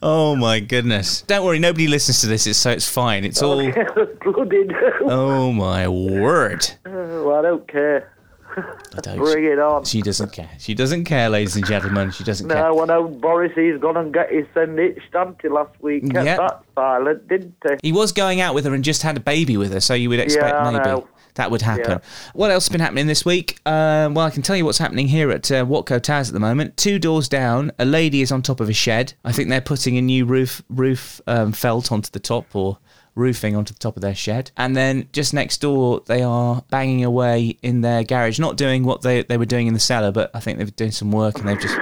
Oh 0.00 0.36
my 0.36 0.60
goodness! 0.60 1.22
Don't 1.22 1.44
worry, 1.44 1.58
nobody 1.58 1.88
listens 1.88 2.20
to 2.20 2.28
this, 2.28 2.46
it's, 2.46 2.58
so 2.58 2.70
it's 2.70 2.88
fine. 2.88 3.24
It's 3.24 3.42
all. 3.42 3.56
Bloody. 4.22 4.68
Oh 5.02 5.52
my 5.52 5.88
word! 5.88 6.64
well, 6.86 7.34
I 7.34 7.42
don't 7.42 7.66
care. 7.66 8.14
I 8.56 9.00
don't- 9.00 9.18
Bring 9.18 9.44
it 9.44 9.58
on. 9.58 9.84
She 9.84 10.02
doesn't 10.02 10.32
care. 10.32 10.50
She 10.58 10.74
doesn't 10.74 11.04
care, 11.04 11.28
ladies 11.28 11.56
and 11.56 11.66
gentlemen. 11.66 12.10
She 12.12 12.22
doesn't 12.24 12.48
care. 12.48 12.58
No, 12.58 12.82
I 12.82 12.86
know 12.86 13.08
Boris, 13.08 13.52
he's 13.56 13.78
gone 13.80 13.96
and 13.96 14.12
got 14.14 14.30
his 14.30 14.46
send 14.54 14.78
itched, 14.78 15.12
hasn't 15.12 15.42
last 15.52 15.70
week? 15.80 16.04
Kept 16.10 16.24
Yep. 16.26 16.38
that 16.38 16.62
silent, 16.76 17.28
didn't 17.28 17.54
he? 17.82 17.88
He 17.88 17.92
was 17.92 18.12
going 18.12 18.40
out 18.40 18.54
with 18.54 18.64
her 18.66 18.74
and 18.74 18.84
just 18.84 19.02
had 19.02 19.16
a 19.16 19.20
baby 19.20 19.56
with 19.56 19.72
her, 19.72 19.80
so 19.80 19.94
you 19.94 20.08
would 20.10 20.20
expect 20.20 20.54
Yeah, 20.54 20.64
maybe 20.64 20.84
know. 20.84 21.08
That 21.34 21.50
would 21.50 21.62
happen. 21.62 21.92
Yeah. 21.92 21.98
What 22.34 22.50
else 22.50 22.66
has 22.66 22.72
been 22.72 22.80
happening 22.80 23.06
this 23.06 23.24
week? 23.24 23.58
Um, 23.66 24.14
well, 24.14 24.26
I 24.26 24.30
can 24.30 24.42
tell 24.42 24.56
you 24.56 24.64
what's 24.64 24.78
happening 24.78 25.08
here 25.08 25.30
at 25.30 25.50
uh, 25.50 25.64
Watco 25.64 26.00
Towers 26.00 26.28
at 26.28 26.34
the 26.34 26.40
moment. 26.40 26.76
Two 26.76 26.98
doors 26.98 27.28
down, 27.28 27.72
a 27.78 27.84
lady 27.84 28.22
is 28.22 28.32
on 28.32 28.42
top 28.42 28.60
of 28.60 28.68
a 28.68 28.72
shed. 28.72 29.14
I 29.24 29.32
think 29.32 29.48
they're 29.48 29.60
putting 29.60 29.96
a 29.96 30.02
new 30.02 30.24
roof 30.24 30.62
roof 30.68 31.20
um, 31.26 31.52
felt 31.52 31.92
onto 31.92 32.10
the 32.10 32.20
top 32.20 32.54
or 32.54 32.78
roofing 33.14 33.56
onto 33.56 33.72
the 33.72 33.78
top 33.78 33.96
of 33.96 34.02
their 34.02 34.14
shed. 34.14 34.50
And 34.56 34.76
then 34.76 35.08
just 35.12 35.34
next 35.34 35.60
door, 35.60 36.02
they 36.06 36.22
are 36.22 36.62
banging 36.70 37.04
away 37.04 37.58
in 37.62 37.80
their 37.80 38.04
garage, 38.04 38.38
not 38.38 38.56
doing 38.56 38.84
what 38.84 39.02
they 39.02 39.22
they 39.22 39.36
were 39.36 39.46
doing 39.46 39.66
in 39.66 39.74
the 39.74 39.80
cellar, 39.80 40.12
but 40.12 40.30
I 40.34 40.40
think 40.40 40.58
they've 40.58 40.66
been 40.66 40.74
doing 40.74 40.92
some 40.92 41.12
work 41.12 41.38
and 41.38 41.48
they've 41.48 41.60
just. 41.60 41.78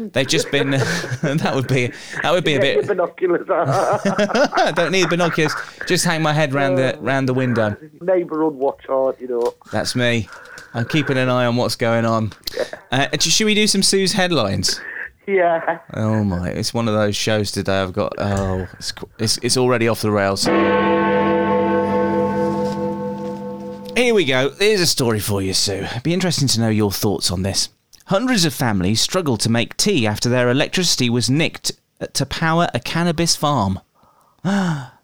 They've 0.12 0.26
just 0.26 0.50
been. 0.50 0.70
that 0.70 1.52
would 1.54 1.68
be. 1.68 1.92
That 2.22 2.32
would 2.32 2.44
be 2.44 2.54
a 2.54 2.60
bit. 2.60 2.86
binoculars. 2.86 3.46
I 3.50 4.72
don't 4.76 4.92
need 4.92 5.08
binoculars. 5.08 5.54
Just 5.86 6.04
hang 6.04 6.22
my 6.22 6.32
head 6.32 6.54
round 6.54 6.78
the 6.78 6.96
round 7.00 7.28
the 7.28 7.34
window. 7.34 7.76
Neighbourhood 8.00 8.54
watch 8.54 8.84
out, 8.88 9.20
you 9.20 9.28
know. 9.28 9.54
That's 9.72 9.94
me. 9.94 10.28
I'm 10.72 10.86
keeping 10.86 11.18
an 11.18 11.28
eye 11.28 11.46
on 11.46 11.56
what's 11.56 11.76
going 11.76 12.04
on. 12.04 12.32
Uh, 12.92 13.08
should 13.18 13.44
we 13.44 13.54
do 13.54 13.66
some 13.66 13.82
Sue's 13.82 14.12
headlines? 14.12 14.80
Yeah. 15.26 15.80
Oh 15.94 16.24
my! 16.24 16.48
It's 16.48 16.72
one 16.72 16.88
of 16.88 16.94
those 16.94 17.16
shows 17.16 17.52
today. 17.52 17.80
I've 17.80 17.92
got. 17.92 18.14
Oh, 18.18 18.66
it's 18.78 18.92
it's, 19.18 19.38
it's 19.38 19.56
already 19.56 19.88
off 19.88 20.00
the 20.00 20.10
rails. 20.10 20.46
Here 23.96 24.14
we 24.14 24.24
go. 24.24 24.50
Here's 24.50 24.80
a 24.80 24.86
story 24.86 25.20
for 25.20 25.42
you, 25.42 25.52
Sue. 25.52 25.74
It'd 25.74 26.02
be 26.02 26.14
interesting 26.14 26.48
to 26.48 26.60
know 26.60 26.68
your 26.68 26.90
thoughts 26.90 27.30
on 27.30 27.42
this. 27.42 27.68
Hundreds 28.10 28.44
of 28.44 28.52
families 28.52 29.00
struggled 29.00 29.38
to 29.38 29.48
make 29.48 29.76
tea 29.76 30.04
after 30.04 30.28
their 30.28 30.50
electricity 30.50 31.08
was 31.08 31.30
nicked 31.30 31.70
to 32.12 32.26
power 32.26 32.68
a 32.74 32.80
cannabis 32.80 33.36
farm. 33.36 33.78
Ah. 34.44 34.99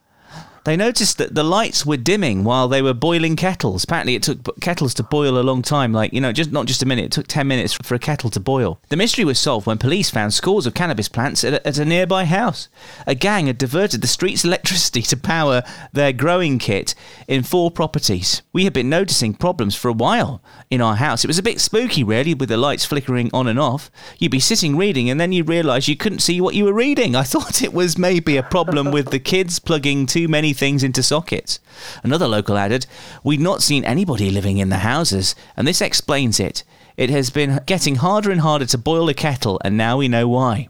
They 0.66 0.76
noticed 0.76 1.18
that 1.18 1.32
the 1.32 1.44
lights 1.44 1.86
were 1.86 1.96
dimming 1.96 2.42
while 2.42 2.66
they 2.66 2.82
were 2.82 2.92
boiling 2.92 3.36
kettles. 3.36 3.84
Apparently, 3.84 4.16
it 4.16 4.24
took 4.24 4.60
kettles 4.60 4.94
to 4.94 5.04
boil 5.04 5.38
a 5.38 5.46
long 5.46 5.62
time. 5.62 5.92
Like 5.92 6.12
you 6.12 6.20
know, 6.20 6.32
just 6.32 6.50
not 6.50 6.66
just 6.66 6.82
a 6.82 6.86
minute. 6.86 7.04
It 7.04 7.12
took 7.12 7.28
ten 7.28 7.46
minutes 7.46 7.74
for 7.74 7.94
a 7.94 8.00
kettle 8.00 8.30
to 8.30 8.40
boil. 8.40 8.80
The 8.88 8.96
mystery 8.96 9.24
was 9.24 9.38
solved 9.38 9.68
when 9.68 9.78
police 9.78 10.10
found 10.10 10.34
scores 10.34 10.66
of 10.66 10.74
cannabis 10.74 11.08
plants 11.08 11.44
at 11.44 11.52
a, 11.52 11.64
at 11.64 11.78
a 11.78 11.84
nearby 11.84 12.24
house. 12.24 12.68
A 13.06 13.14
gang 13.14 13.46
had 13.46 13.58
diverted 13.58 14.00
the 14.00 14.08
street's 14.08 14.44
electricity 14.44 15.02
to 15.02 15.16
power 15.16 15.62
their 15.92 16.12
growing 16.12 16.58
kit 16.58 16.96
in 17.28 17.44
four 17.44 17.70
properties. 17.70 18.42
We 18.52 18.64
had 18.64 18.72
been 18.72 18.88
noticing 18.88 19.34
problems 19.34 19.76
for 19.76 19.88
a 19.88 19.92
while 19.92 20.42
in 20.68 20.80
our 20.80 20.96
house. 20.96 21.22
It 21.22 21.28
was 21.28 21.38
a 21.38 21.44
bit 21.44 21.60
spooky, 21.60 22.02
really, 22.02 22.34
with 22.34 22.48
the 22.48 22.56
lights 22.56 22.84
flickering 22.84 23.30
on 23.32 23.46
and 23.46 23.60
off. 23.60 23.88
You'd 24.18 24.32
be 24.32 24.40
sitting 24.40 24.76
reading, 24.76 25.08
and 25.10 25.20
then 25.20 25.30
you'd 25.30 25.48
realise 25.48 25.86
you 25.86 25.96
couldn't 25.96 26.22
see 26.22 26.40
what 26.40 26.56
you 26.56 26.64
were 26.64 26.72
reading. 26.72 27.14
I 27.14 27.22
thought 27.36 27.62
it 27.62 27.72
was 27.72 27.96
maybe 27.96 28.36
a 28.36 28.42
problem 28.42 28.90
with 28.90 29.12
the 29.12 29.20
kids 29.20 29.60
plugging 29.60 30.06
too 30.06 30.26
many 30.26 30.55
things 30.56 30.82
into 30.82 31.02
sockets. 31.02 31.60
Another 32.02 32.26
local 32.26 32.56
added, 32.56 32.86
We'd 33.22 33.40
not 33.40 33.62
seen 33.62 33.84
anybody 33.84 34.30
living 34.30 34.58
in 34.58 34.68
the 34.68 34.78
houses, 34.78 35.34
and 35.56 35.66
this 35.66 35.80
explains 35.80 36.40
it. 36.40 36.64
It 36.96 37.10
has 37.10 37.30
been 37.30 37.60
getting 37.66 37.96
harder 37.96 38.30
and 38.30 38.40
harder 38.40 38.66
to 38.66 38.78
boil 38.78 39.08
a 39.08 39.14
kettle, 39.14 39.60
and 39.64 39.76
now 39.76 39.98
we 39.98 40.08
know 40.08 40.26
why. 40.28 40.68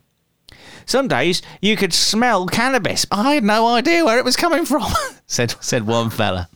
Some 0.85 1.09
days 1.09 1.43
you 1.61 1.76
could 1.76 1.93
smell 1.93 2.47
cannabis. 2.47 3.07
I 3.11 3.35
had 3.35 3.45
no 3.45 3.66
idea 3.69 4.05
where 4.05 4.19
it 4.19 4.25
was 4.25 4.37
coming 4.37 4.64
from, 4.64 4.93
said, 5.26 5.55
said 5.61 5.87
one 5.87 6.11
fella. 6.11 6.49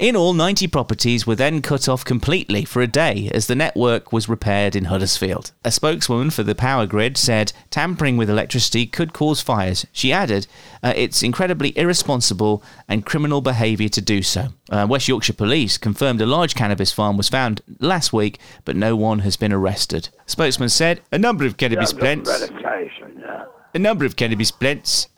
In 0.00 0.16
all, 0.16 0.32
90 0.32 0.68
properties 0.68 1.26
were 1.26 1.34
then 1.34 1.60
cut 1.60 1.88
off 1.88 2.04
completely 2.04 2.64
for 2.64 2.80
a 2.82 2.86
day 2.86 3.30
as 3.34 3.46
the 3.46 3.54
network 3.54 4.12
was 4.12 4.28
repaired 4.28 4.74
in 4.74 4.86
Huddersfield. 4.86 5.52
A 5.64 5.70
spokeswoman 5.70 6.30
for 6.30 6.42
the 6.42 6.54
power 6.54 6.86
grid 6.86 7.16
said 7.16 7.52
tampering 7.70 8.16
with 8.16 8.30
electricity 8.30 8.86
could 8.86 9.12
cause 9.12 9.40
fires. 9.40 9.86
She 9.92 10.12
added, 10.12 10.46
uh, 10.82 10.92
it's 10.96 11.22
incredibly 11.22 11.76
irresponsible 11.76 12.62
and 12.88 13.04
criminal 13.04 13.40
behaviour 13.40 13.88
to 13.90 14.00
do 14.00 14.22
so. 14.22 14.48
Uh, 14.70 14.86
West 14.88 15.08
Yorkshire 15.08 15.34
Police 15.34 15.76
confirmed 15.76 16.20
a 16.20 16.26
large 16.26 16.54
cannabis 16.54 16.92
farm 16.92 17.16
was 17.16 17.28
found 17.28 17.60
last 17.78 18.12
week, 18.12 18.38
but 18.64 18.76
no 18.76 18.96
one 18.96 19.20
has 19.20 19.36
been 19.36 19.52
arrested. 19.52 20.08
Spokesman 20.26 20.70
said 20.70 21.00
a 21.12 21.18
number 21.18 21.44
of 21.44 21.56
cannabis 21.56 21.92
plants, 21.92 22.30
a 23.74 23.78
number 23.78 24.04
of 24.04 24.16
cannabis 24.16 24.50
plants 24.50 25.08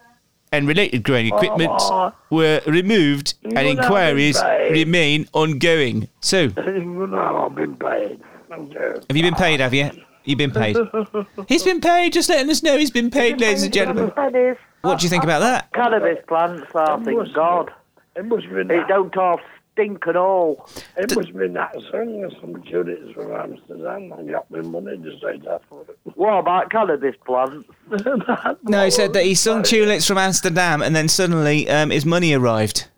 and 0.56 0.68
related 0.68 1.02
growing 1.02 1.26
equipment 1.26 1.70
Oh. 1.74 2.12
were 2.30 2.60
removed 2.66 3.34
and 3.42 3.58
inquiries 3.58 4.40
remain 4.70 5.28
ongoing. 5.32 6.08
So, 6.20 6.44
I've 6.56 7.54
been 7.54 7.76
paid. 7.76 8.20
You. 8.50 9.02
have 9.08 9.16
you 9.16 9.22
been 9.22 9.34
paid, 9.34 9.60
have 9.60 9.74
you? 9.74 9.90
You've 10.24 10.38
been 10.38 10.52
paid. 10.52 10.76
he's 11.48 11.64
been 11.64 11.80
paid, 11.80 12.12
just 12.12 12.28
letting 12.28 12.48
us 12.50 12.62
know 12.62 12.78
he's 12.78 12.90
been 12.90 13.10
paid, 13.10 13.40
ladies 13.40 13.64
and 13.64 13.72
gentlemen. 13.72 14.12
What 14.82 15.00
do 15.00 15.04
you 15.04 15.10
think 15.10 15.24
about 15.24 15.40
that? 15.40 15.72
Cannabis 15.72 16.18
plants, 16.28 16.66
I 16.74 17.02
think, 17.02 17.34
God. 17.34 17.72
It 18.16 18.24
must 18.26 18.48
be 18.48 18.54
It 18.60 18.86
don't 18.88 19.12
half 19.14 19.40
stink 19.74 20.06
at 20.06 20.16
all. 20.16 20.68
It 20.96 21.14
must 21.14 21.36
be 21.36 21.48
that 21.48 21.74
song 21.90 22.24
or 22.24 22.30
some 22.40 22.62
tunits 22.62 23.12
from 23.12 23.32
Amsterdam. 23.32 24.12
I 24.12 24.22
got 24.30 24.50
me 24.50 24.60
money 24.60 24.96
to 24.96 25.10
say 25.20 25.38
that 25.44 25.62
for 25.68 25.82
it. 25.82 25.98
What 26.14 26.38
about 26.38 26.70
cannabis 26.70 27.16
plants? 27.26 27.68
No, 28.62 28.84
he 28.84 28.90
said 28.90 29.12
that 29.12 29.24
he 29.24 29.34
sung 29.34 29.62
tulips 29.62 30.06
from 30.06 30.18
Amsterdam 30.18 30.82
and 30.82 30.94
then 30.96 31.08
suddenly 31.08 31.68
um, 31.68 31.90
his 31.90 32.06
money 32.06 32.32
arrived. 32.32 32.88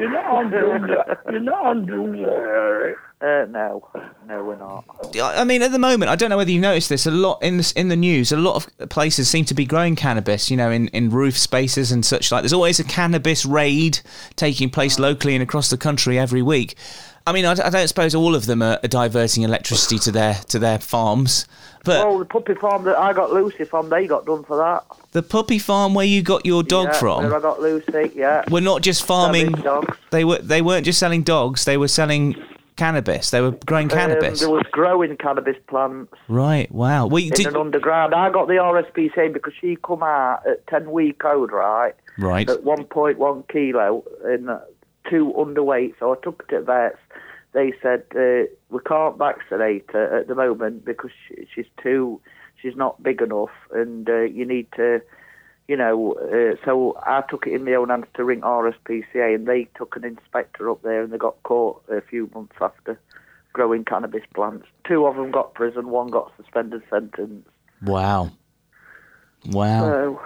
You're 0.00 0.10
not 0.10 0.26
on 0.26 0.50
Doomsday. 0.50 0.94
You're 1.30 1.40
not 1.40 1.66
on 1.66 1.84
Doomsday. 1.84 2.94
Uh, 3.20 3.44
no. 3.50 3.86
No, 4.26 4.44
we're 4.44 4.56
not. 4.56 4.84
I 5.14 5.42
I 5.42 5.44
mean, 5.44 5.60
at 5.60 5.72
the 5.72 5.78
moment, 5.78 6.10
I 6.10 6.16
don't 6.16 6.30
know 6.30 6.38
whether 6.38 6.50
you've 6.50 6.62
noticed 6.62 6.88
this. 6.88 7.04
A 7.04 7.10
lot 7.10 7.42
in 7.42 7.58
this 7.58 7.72
in 7.72 7.88
the 7.88 7.96
news, 7.96 8.32
a 8.32 8.38
lot 8.38 8.56
of 8.56 8.88
places 8.88 9.28
seem 9.28 9.44
to 9.44 9.54
be 9.54 9.66
growing 9.66 9.96
cannabis. 9.96 10.50
You 10.50 10.56
know, 10.56 10.70
in, 10.70 10.88
in 10.88 11.10
roof 11.10 11.36
spaces 11.36 11.92
and 11.92 12.02
such 12.02 12.32
like. 12.32 12.42
There's 12.42 12.54
always 12.54 12.80
a 12.80 12.84
cannabis 12.84 13.44
raid 13.44 14.00
taking 14.36 14.70
place 14.70 14.98
locally 14.98 15.34
and 15.34 15.42
across 15.42 15.68
the 15.68 15.76
country 15.76 16.18
every 16.18 16.40
week. 16.40 16.76
I 17.26 17.32
mean, 17.32 17.44
I 17.44 17.54
don't 17.54 17.88
suppose 17.88 18.14
all 18.14 18.34
of 18.34 18.46
them 18.46 18.62
are, 18.62 18.80
are 18.82 18.88
diverting 18.88 19.42
electricity 19.42 19.98
to 19.98 20.12
their 20.12 20.34
to 20.48 20.58
their 20.58 20.78
farms, 20.78 21.46
but 21.84 22.06
Well, 22.06 22.18
the 22.18 22.24
puppy 22.24 22.54
farm 22.54 22.84
that 22.84 22.96
I 22.96 23.12
got 23.12 23.32
Lucy 23.32 23.64
from, 23.64 23.88
they 23.88 24.06
got 24.06 24.26
done 24.26 24.44
for 24.44 24.56
that. 24.56 24.84
the 25.12 25.22
puppy 25.22 25.58
farm 25.58 25.94
where 25.94 26.06
you 26.06 26.22
got 26.22 26.44
your 26.44 26.62
dog 26.62 26.88
yeah, 26.92 27.02
Where 27.02 27.26
I 27.26 27.30
from, 27.30 27.42
got 27.42 27.60
Lucy, 27.60 28.12
yeah. 28.14 28.44
were 28.50 28.60
not 28.60 28.82
just 28.82 29.04
farming. 29.04 29.52
Dogs. 29.52 29.96
They 30.10 30.24
were 30.24 30.38
they 30.38 30.62
weren't 30.62 30.84
just 30.84 30.98
selling 30.98 31.22
dogs. 31.22 31.64
They 31.64 31.76
were 31.76 31.88
selling 31.88 32.36
cannabis. 32.76 33.30
They 33.30 33.42
were 33.42 33.52
growing 33.66 33.88
cannabis. 33.88 34.42
Um, 34.42 34.46
there 34.46 34.56
was 34.56 34.66
growing 34.72 35.16
cannabis 35.18 35.56
plants 35.68 36.14
right. 36.28 36.70
Wow. 36.72 37.06
Well, 37.06 37.22
in 37.22 37.30
did, 37.30 37.46
an 37.46 37.56
underground. 37.56 38.14
I 38.14 38.30
got 38.30 38.48
the 38.48 38.54
RSPCA 38.54 39.32
because 39.32 39.52
she 39.60 39.76
come 39.76 40.02
out 40.02 40.46
at 40.46 40.66
10 40.68 40.90
week 40.90 41.22
old, 41.24 41.52
right? 41.52 41.94
right. 42.18 42.48
At 42.48 42.60
1.1 42.64 43.48
kilo 43.48 44.04
and 44.24 44.48
uh, 44.48 44.60
two 45.10 45.32
underweight. 45.36 45.94
So 45.98 46.12
I 46.12 46.16
took 46.22 46.42
her 46.48 46.58
to 46.58 46.64
vets. 46.64 46.96
They 47.52 47.72
said 47.82 48.04
uh, 48.14 48.48
we 48.70 48.80
can't 48.86 49.18
vaccinate 49.18 49.90
her 49.92 50.18
at 50.20 50.28
the 50.28 50.34
moment 50.34 50.84
because 50.84 51.10
she, 51.26 51.46
she's 51.52 51.66
too, 51.82 52.20
she's 52.60 52.76
not 52.76 53.02
big 53.02 53.20
enough, 53.20 53.50
and 53.72 54.08
uh, 54.08 54.20
you 54.20 54.46
need 54.46 54.68
to, 54.76 55.02
you 55.66 55.76
know, 55.76 56.12
uh, 56.14 56.56
so 56.64 56.96
I 57.04 57.22
took 57.28 57.46
it 57.46 57.54
in 57.54 57.64
my 57.64 57.74
own 57.74 57.88
hands 57.88 58.06
to 58.14 58.24
ring 58.24 58.42
RSPCA, 58.42 59.34
and 59.34 59.46
they 59.46 59.64
took 59.76 59.96
an 59.96 60.04
inspector 60.04 60.70
up 60.70 60.82
there, 60.82 61.02
and 61.02 61.12
they 61.12 61.18
got 61.18 61.42
caught 61.42 61.82
a 61.88 62.00
few 62.00 62.30
months 62.34 62.54
after 62.60 63.00
growing 63.52 63.84
cannabis 63.84 64.22
plants. 64.34 64.66
Two 64.86 65.06
of 65.06 65.16
them 65.16 65.32
got 65.32 65.54
prison, 65.54 65.88
one 65.88 66.08
got 66.08 66.32
suspended 66.36 66.82
sentence. 66.88 67.48
Wow. 67.82 68.30
Wow. 69.46 69.80
So, 69.80 70.22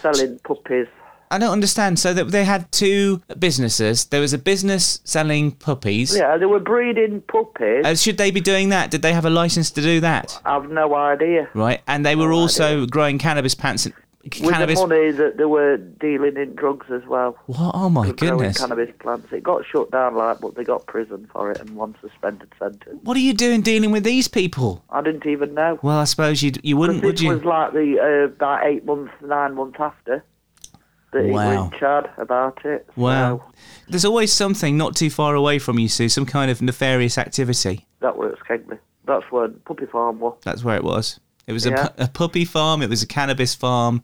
selling 0.00 0.38
puppies. 0.40 0.88
I 1.30 1.38
don't 1.38 1.52
understand. 1.52 1.98
So 1.98 2.12
that 2.14 2.30
they 2.30 2.44
had 2.44 2.70
two 2.72 3.20
businesses. 3.38 4.06
There 4.06 4.20
was 4.20 4.32
a 4.32 4.38
business 4.38 5.00
selling 5.04 5.52
puppies. 5.52 6.16
Yeah, 6.16 6.36
they 6.36 6.46
were 6.46 6.60
breeding 6.60 7.20
puppies. 7.22 7.84
Uh, 7.84 7.94
should 7.94 8.18
they 8.18 8.30
be 8.30 8.40
doing 8.40 8.70
that? 8.70 8.90
Did 8.90 9.02
they 9.02 9.12
have 9.12 9.24
a 9.24 9.30
license 9.30 9.70
to 9.72 9.82
do 9.82 10.00
that? 10.00 10.40
I've 10.44 10.70
no 10.70 10.94
idea. 10.94 11.48
Right. 11.54 11.80
And 11.86 12.04
they 12.04 12.16
were 12.16 12.28
No 12.28 12.36
also 12.38 12.86
growing 12.86 13.18
cannabis 13.18 13.54
plants. 13.54 13.86
And, 13.86 13.94
With 14.24 14.52
cannabis. 14.52 14.78
the 14.80 14.86
money 14.86 15.10
that 15.12 15.36
they 15.38 15.44
were 15.44 15.76
dealing 15.76 16.36
in 16.36 16.54
drugs 16.54 16.86
as 16.90 17.02
well. 17.06 17.36
What? 17.46 17.70
Oh 17.74 17.88
my 17.88 18.10
growing 18.12 18.38
goodness. 18.38 18.58
cannabis 18.58 18.90
plants. 18.98 19.32
It 19.32 19.42
got 19.42 19.64
shut 19.64 19.90
down, 19.90 20.16
like, 20.16 20.40
but 20.40 20.54
they 20.54 20.64
got 20.64 20.86
prison 20.86 21.28
for 21.32 21.50
it 21.50 21.60
and 21.60 21.70
one 21.76 21.94
suspended 22.02 22.52
sentence. 22.58 22.98
What 23.04 23.16
are 23.16 23.20
you 23.20 23.32
doing 23.32 23.62
dealing 23.62 23.90
with 23.90 24.04
these 24.04 24.28
people? 24.28 24.84
I 24.90 25.00
didn't 25.02 25.26
even 25.26 25.54
know. 25.54 25.78
Well, 25.82 25.98
I 25.98 26.04
suppose 26.04 26.42
you 26.42 26.52
you 26.62 26.76
wouldn't, 26.76 27.02
would 27.04 27.14
this 27.16 27.22
you? 27.22 27.30
was 27.30 27.44
like 27.44 27.72
the 27.72 27.98
uh, 28.00 28.24
about 28.32 28.66
eight 28.66 28.84
months, 28.84 29.12
nine 29.22 29.54
months 29.54 29.78
after 29.80 30.22
that 31.12 31.24
he 31.24 31.30
Wow. 31.30 31.70
Chad 31.78 32.10
about 32.18 32.64
it. 32.64 32.88
Wow. 32.96 33.42
So 33.46 33.52
There's 33.88 34.04
always 34.04 34.32
something 34.32 34.76
not 34.76 34.94
too 34.96 35.10
far 35.10 35.34
away 35.34 35.58
from 35.58 35.78
you, 35.78 35.88
Sue. 35.88 36.08
Some 36.08 36.26
kind 36.26 36.50
of 36.50 36.60
nefarious 36.62 37.16
activity. 37.18 37.86
that 38.00 38.16
works, 38.16 38.40
Kegley. 38.48 38.78
That's 39.06 39.24
where 39.32 39.48
Puppy 39.48 39.86
Farm 39.86 40.20
was. 40.20 40.36
That's 40.44 40.62
where 40.62 40.76
it 40.76 40.84
was. 40.84 41.18
It 41.46 41.52
was 41.52 41.64
Yeah. 41.64 41.86
a, 41.86 41.90
pu- 41.90 42.02
a 42.04 42.08
puppy 42.08 42.44
farm. 42.44 42.82
It 42.82 42.90
was 42.90 43.02
a 43.02 43.06
cannabis 43.06 43.54
farm. 43.54 44.02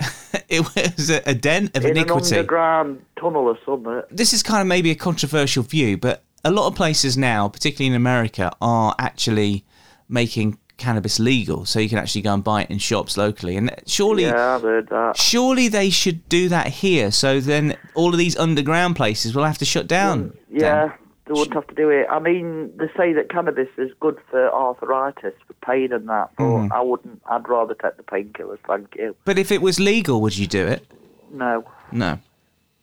it 0.48 0.60
was 0.74 1.10
a, 1.10 1.22
a 1.28 1.34
den 1.34 1.70
of 1.74 1.84
iniquity. 1.84 2.28
In 2.28 2.32
an 2.34 2.38
underground 2.40 3.02
tunnel 3.20 3.44
or 3.44 3.58
something. 3.66 4.02
this 4.10 4.32
is 4.32 4.42
kind 4.42 4.60
of 4.62 4.66
maybe 4.66 4.90
a 4.90 4.94
controversial 4.94 5.62
view, 5.62 5.96
but 5.98 6.22
a 6.44 6.50
lot 6.50 6.66
of 6.68 6.74
places 6.74 7.16
now, 7.18 7.48
particularly 7.48 7.88
in 7.88 7.94
America, 7.94 8.50
are 8.62 8.94
actually 8.98 9.64
making 10.08 10.58
cannabis 10.76 11.18
legal, 11.18 11.64
so 11.64 11.78
you 11.80 11.88
can 11.88 11.98
actually 11.98 12.20
go 12.22 12.34
and 12.34 12.44
buy 12.44 12.62
it 12.62 12.70
in 12.70 12.78
shops 12.78 13.16
locally. 13.16 13.56
And 13.56 13.74
surely, 13.86 14.24
Yeah, 14.24 14.56
I've 14.56 14.62
heard 14.62 14.88
that. 14.90 15.16
surely 15.16 15.68
they 15.68 15.88
should 15.90 16.28
do 16.28 16.48
that 16.50 16.66
here. 16.68 17.10
So 17.10 17.40
then 17.40 17.76
all 17.94 18.12
of 18.12 18.18
these 18.18 18.36
underground 18.36 18.94
places 18.96 19.34
will 19.34 19.44
have 19.44 19.58
to 19.58 19.64
shut 19.64 19.86
down. 19.86 20.36
Yeah, 20.50 20.88
then. 20.88 20.92
they 21.26 21.32
wouldn't 21.32 21.54
have 21.54 21.66
to 21.68 21.74
do 21.74 21.88
it. 21.88 22.06
I 22.10 22.18
mean, 22.18 22.72
they 22.76 22.88
say 22.96 23.12
that 23.14 23.30
cannabis 23.30 23.68
is 23.78 23.90
good 24.00 24.18
for 24.30 24.52
arthritis, 24.52 25.32
for 25.46 25.54
pain 25.64 25.92
and 25.92 26.08
that, 26.08 26.30
but 26.36 26.44
Mm. 26.44 26.72
I 26.72 26.82
wouldn't. 26.82 27.22
I'd 27.30 27.48
rather 27.48 27.74
take 27.74 27.96
the 27.96 28.02
painkillers, 28.02 28.58
thank 28.66 28.94
you. 28.96 29.16
But 29.24 29.38
if 29.38 29.50
it 29.50 29.62
was 29.62 29.80
legal, 29.80 30.20
would 30.20 30.36
you 30.36 30.46
do 30.46 30.66
it? 30.66 30.86
No, 31.32 31.64
No. 31.90 32.18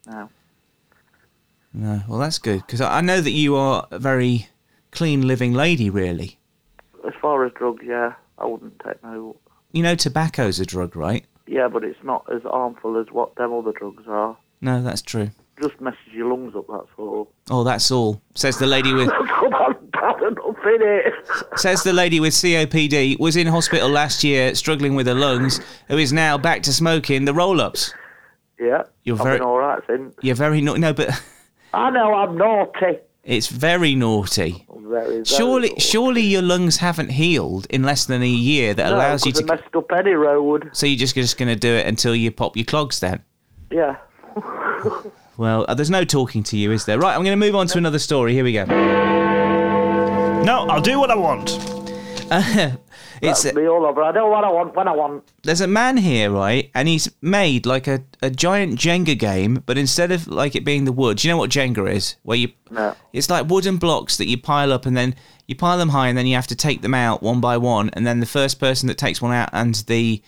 no. 0.08 0.30
No. 1.74 2.02
Well, 2.08 2.20
that's 2.20 2.38
good 2.40 2.62
because 2.66 2.82
I 2.82 3.02
know 3.02 3.20
that 3.22 3.32
you 3.32 3.56
are 3.56 3.88
a 3.92 3.98
very 4.00 4.48
clean 4.92 5.26
living 5.28 5.54
lady, 5.54 5.90
really. 5.90 6.38
As 7.06 7.14
far 7.22 7.46
as 7.46 7.52
drugs, 7.54 7.84
yeah, 7.86 8.14
I 8.38 8.46
wouldn't 8.46 8.80
take 8.86 9.04
no. 9.04 9.36
You 9.72 9.84
know, 9.84 9.96
tobacco's 9.96 10.60
a 10.60 10.66
drug, 10.66 10.96
right? 10.96 11.26
Yeah, 11.48 11.68
but 11.68 11.84
it's 11.84 12.02
not 12.04 12.26
as 12.34 12.42
harmful 12.44 12.98
as 12.98 13.08
what 13.12 13.36
them 13.36 13.52
other 13.54 13.72
drugs 13.74 14.04
are. 14.08 14.38
No, 14.62 14.82
that's 14.82 15.02
true. 15.02 15.32
Just 15.62 15.80
messes 15.82 16.00
your 16.12 16.30
lungs 16.30 16.56
up, 16.56 16.66
that's 16.70 16.88
all. 16.98 17.30
Oh, 17.52 17.64
that's 17.64 17.92
all. 17.92 18.22
Says 18.36 18.58
the 18.58 18.66
lady 18.66 18.94
with 18.94 19.10
Come 19.28 19.54
on, 19.54 19.76
bad 19.92 20.22
enough, 20.22 20.56
innit? 20.66 21.60
says 21.60 21.84
the 21.84 21.94
lady 21.94 22.20
with 22.20 22.34
COPD 22.34 23.20
was 23.20 23.36
in 23.36 23.48
hospital 23.48 23.90
last 23.90 24.24
year 24.24 24.56
struggling 24.56 24.96
with 24.96 25.06
her 25.08 25.14
lungs, 25.14 25.60
who 25.90 25.98
is 25.98 26.14
now 26.14 26.38
back 26.38 26.64
to 26.64 26.74
smoking 26.74 27.26
the 27.26 27.34
roll-ups. 27.34 27.94
Yeah, 28.60 28.84
You're 29.04 29.18
I've 29.18 29.24
very- 29.24 29.40
all 29.42 29.58
right 29.58 29.82
since. 29.88 30.16
You're 30.22 30.36
very 30.36 30.62
no, 30.62 30.76
no, 30.76 30.94
but 30.94 31.10
I 31.74 31.90
know 31.90 32.14
I'm 32.14 32.38
naughty. 32.38 33.00
It's 33.24 33.48
very 33.48 33.96
naughty. 33.96 34.66
Very, 34.70 35.06
very 35.06 35.26
Surely, 35.26 35.70
naughty. 35.70 35.82
surely 35.82 36.22
your 36.22 36.42
lungs 36.42 36.78
haven't 36.78 37.10
healed 37.10 37.66
in 37.70 37.84
less 37.84 38.06
than 38.06 38.22
a 38.22 38.28
year 38.28 38.74
that 38.74 38.90
No, 38.90 38.96
allows 38.96 39.26
you 39.26 39.32
to. 39.34 39.46
Messed 39.46 39.76
up 39.76 39.92
any 39.92 40.12
road. 40.12 40.70
So 40.74 40.86
you're 40.86 41.00
just 41.00 41.16
just 41.16 41.38
going 41.38 41.50
to 41.50 41.56
do 41.56 41.74
it 41.74 41.88
until 41.88 42.16
you 42.16 42.32
pop 42.32 42.56
your 42.58 42.66
clogs 42.66 43.00
then? 43.00 43.24
Yeah. 43.72 43.98
Well, 45.36 45.66
uh, 45.68 45.74
there's 45.74 45.90
no 45.90 46.06
talking 46.06 46.44
to 46.44 46.58
you, 46.58 46.72
is 46.72 46.86
there? 46.86 47.00
Right, 47.00 47.16
I'm 47.16 47.24
going 47.24 47.38
to 47.40 47.44
move 47.44 47.56
on 47.56 47.66
to 47.66 47.80
another 47.80 47.98
story. 47.98 48.34
Here 48.34 48.44
we 48.44 48.54
go. 48.54 48.66
No, 48.66 50.68
I'll 50.70 50.80
do 50.80 51.00
what 51.00 51.10
I 51.10 51.16
want. 51.16 51.50
It's 53.22 53.44
That's 53.44 53.56
me 53.56 53.68
all 53.68 53.86
over. 53.86 54.02
I 54.04 54.12
know 54.12 54.28
what 54.28 54.44
I 54.44 54.50
want 54.50 54.76
when 54.76 54.88
I 54.88 54.92
want. 54.92 55.32
there's 55.44 55.62
a 55.62 55.68
man 55.68 55.98
here, 55.98 56.32
right? 56.32 56.70
And 56.74 56.88
he's 56.88 57.10
made 57.22 57.66
like 57.66 57.88
a, 57.88 58.04
a 58.22 58.30
giant 58.30 58.80
Jenga 58.80 59.18
game, 59.18 59.64
but 59.66 59.78
instead 59.78 60.12
of 60.12 60.28
like 60.28 60.56
it 60.56 60.64
being 60.66 60.86
the 60.86 60.92
wood, 60.92 61.18
do 61.18 61.28
you 61.28 61.34
know 61.34 61.38
what 61.38 61.50
Jenga 61.50 61.92
is? 61.92 62.16
Where 62.24 62.38
you 62.38 62.52
No. 62.72 62.96
it's 63.12 63.30
like 63.30 63.48
wooden 63.50 63.78
blocks 63.78 64.18
that 64.18 64.28
you 64.28 64.38
pile 64.38 64.72
up 64.74 64.86
and 64.86 64.96
then 64.98 65.16
you 65.48 65.56
pile 65.56 65.78
them 65.78 65.90
high 65.90 66.08
and 66.08 66.18
then 66.18 66.26
you 66.28 66.36
have 66.36 66.48
to 66.48 66.56
take 66.56 66.82
them 66.82 66.94
out 66.94 67.22
one 67.22 67.42
by 67.42 67.58
one 67.58 67.90
and 67.94 68.08
then 68.08 68.20
the 68.20 68.26
first 68.26 68.60
person 68.60 68.88
that 68.88 68.98
takes 68.98 69.22
one 69.22 69.34
out 69.34 69.50
and 69.54 69.76
the 69.88 70.22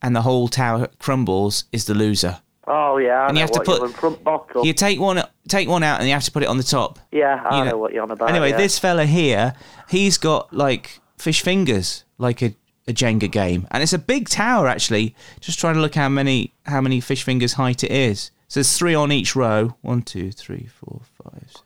and 0.00 0.16
the 0.16 0.22
whole 0.22 0.48
tower 0.48 0.88
crumbles 0.98 1.64
is 1.72 1.84
the 1.84 1.94
loser. 1.94 2.40
Oh 2.66 2.96
yeah, 2.96 3.22
I 3.22 3.28
And 3.28 3.36
you 3.36 3.42
have 3.42 3.50
to 3.52 3.60
put- 3.60 3.78
you're 3.78 3.86
on 3.86 3.92
front 3.92 4.24
bottom. 4.24 4.64
You 4.64 4.72
take 4.72 4.98
one 5.00 5.22
take 5.48 5.68
one 5.68 5.82
out 5.82 5.98
and 5.98 6.08
you 6.08 6.14
have 6.14 6.24
to 6.24 6.30
put 6.32 6.42
it 6.42 6.48
on 6.48 6.56
the 6.56 6.62
top. 6.62 6.98
yeah, 7.12 7.40
I 7.44 7.58
you 7.58 7.64
know, 7.64 7.70
know- 7.72 7.78
what 7.78 7.92
you're 7.92 8.02
on 8.02 8.10
about. 8.10 8.30
Anyway, 8.30 8.50
yeah. 8.50 8.56
this 8.56 8.78
fella 8.78 9.04
here, 9.04 9.54
he's 9.88 10.16
got 10.16 10.52
like 10.54 11.00
fish 11.22 11.42
fingers, 11.42 12.04
like 12.18 12.42
a, 12.42 12.54
a 12.86 12.92
Jenga 12.92 13.30
game, 13.30 13.66
and 13.70 13.82
it's 13.82 13.92
a 13.92 13.98
big 13.98 14.28
tower 14.28 14.66
actually. 14.68 15.14
Just 15.40 15.58
trying 15.58 15.74
to 15.74 15.80
look 15.80 15.94
how 15.94 16.08
many 16.08 16.52
how 16.66 16.80
many 16.80 17.00
fish 17.00 17.22
fingers 17.22 17.54
height 17.54 17.82
it 17.84 17.90
is. 17.92 18.30
So 18.48 18.60
there's 18.60 18.76
three 18.76 18.94
on 18.94 19.10
each 19.12 19.34
row. 19.34 19.76
One, 19.80 20.02
two, 20.02 20.30
three, 20.32 20.66
four, 20.66 21.00
five, 21.22 21.44
six, 21.48 21.62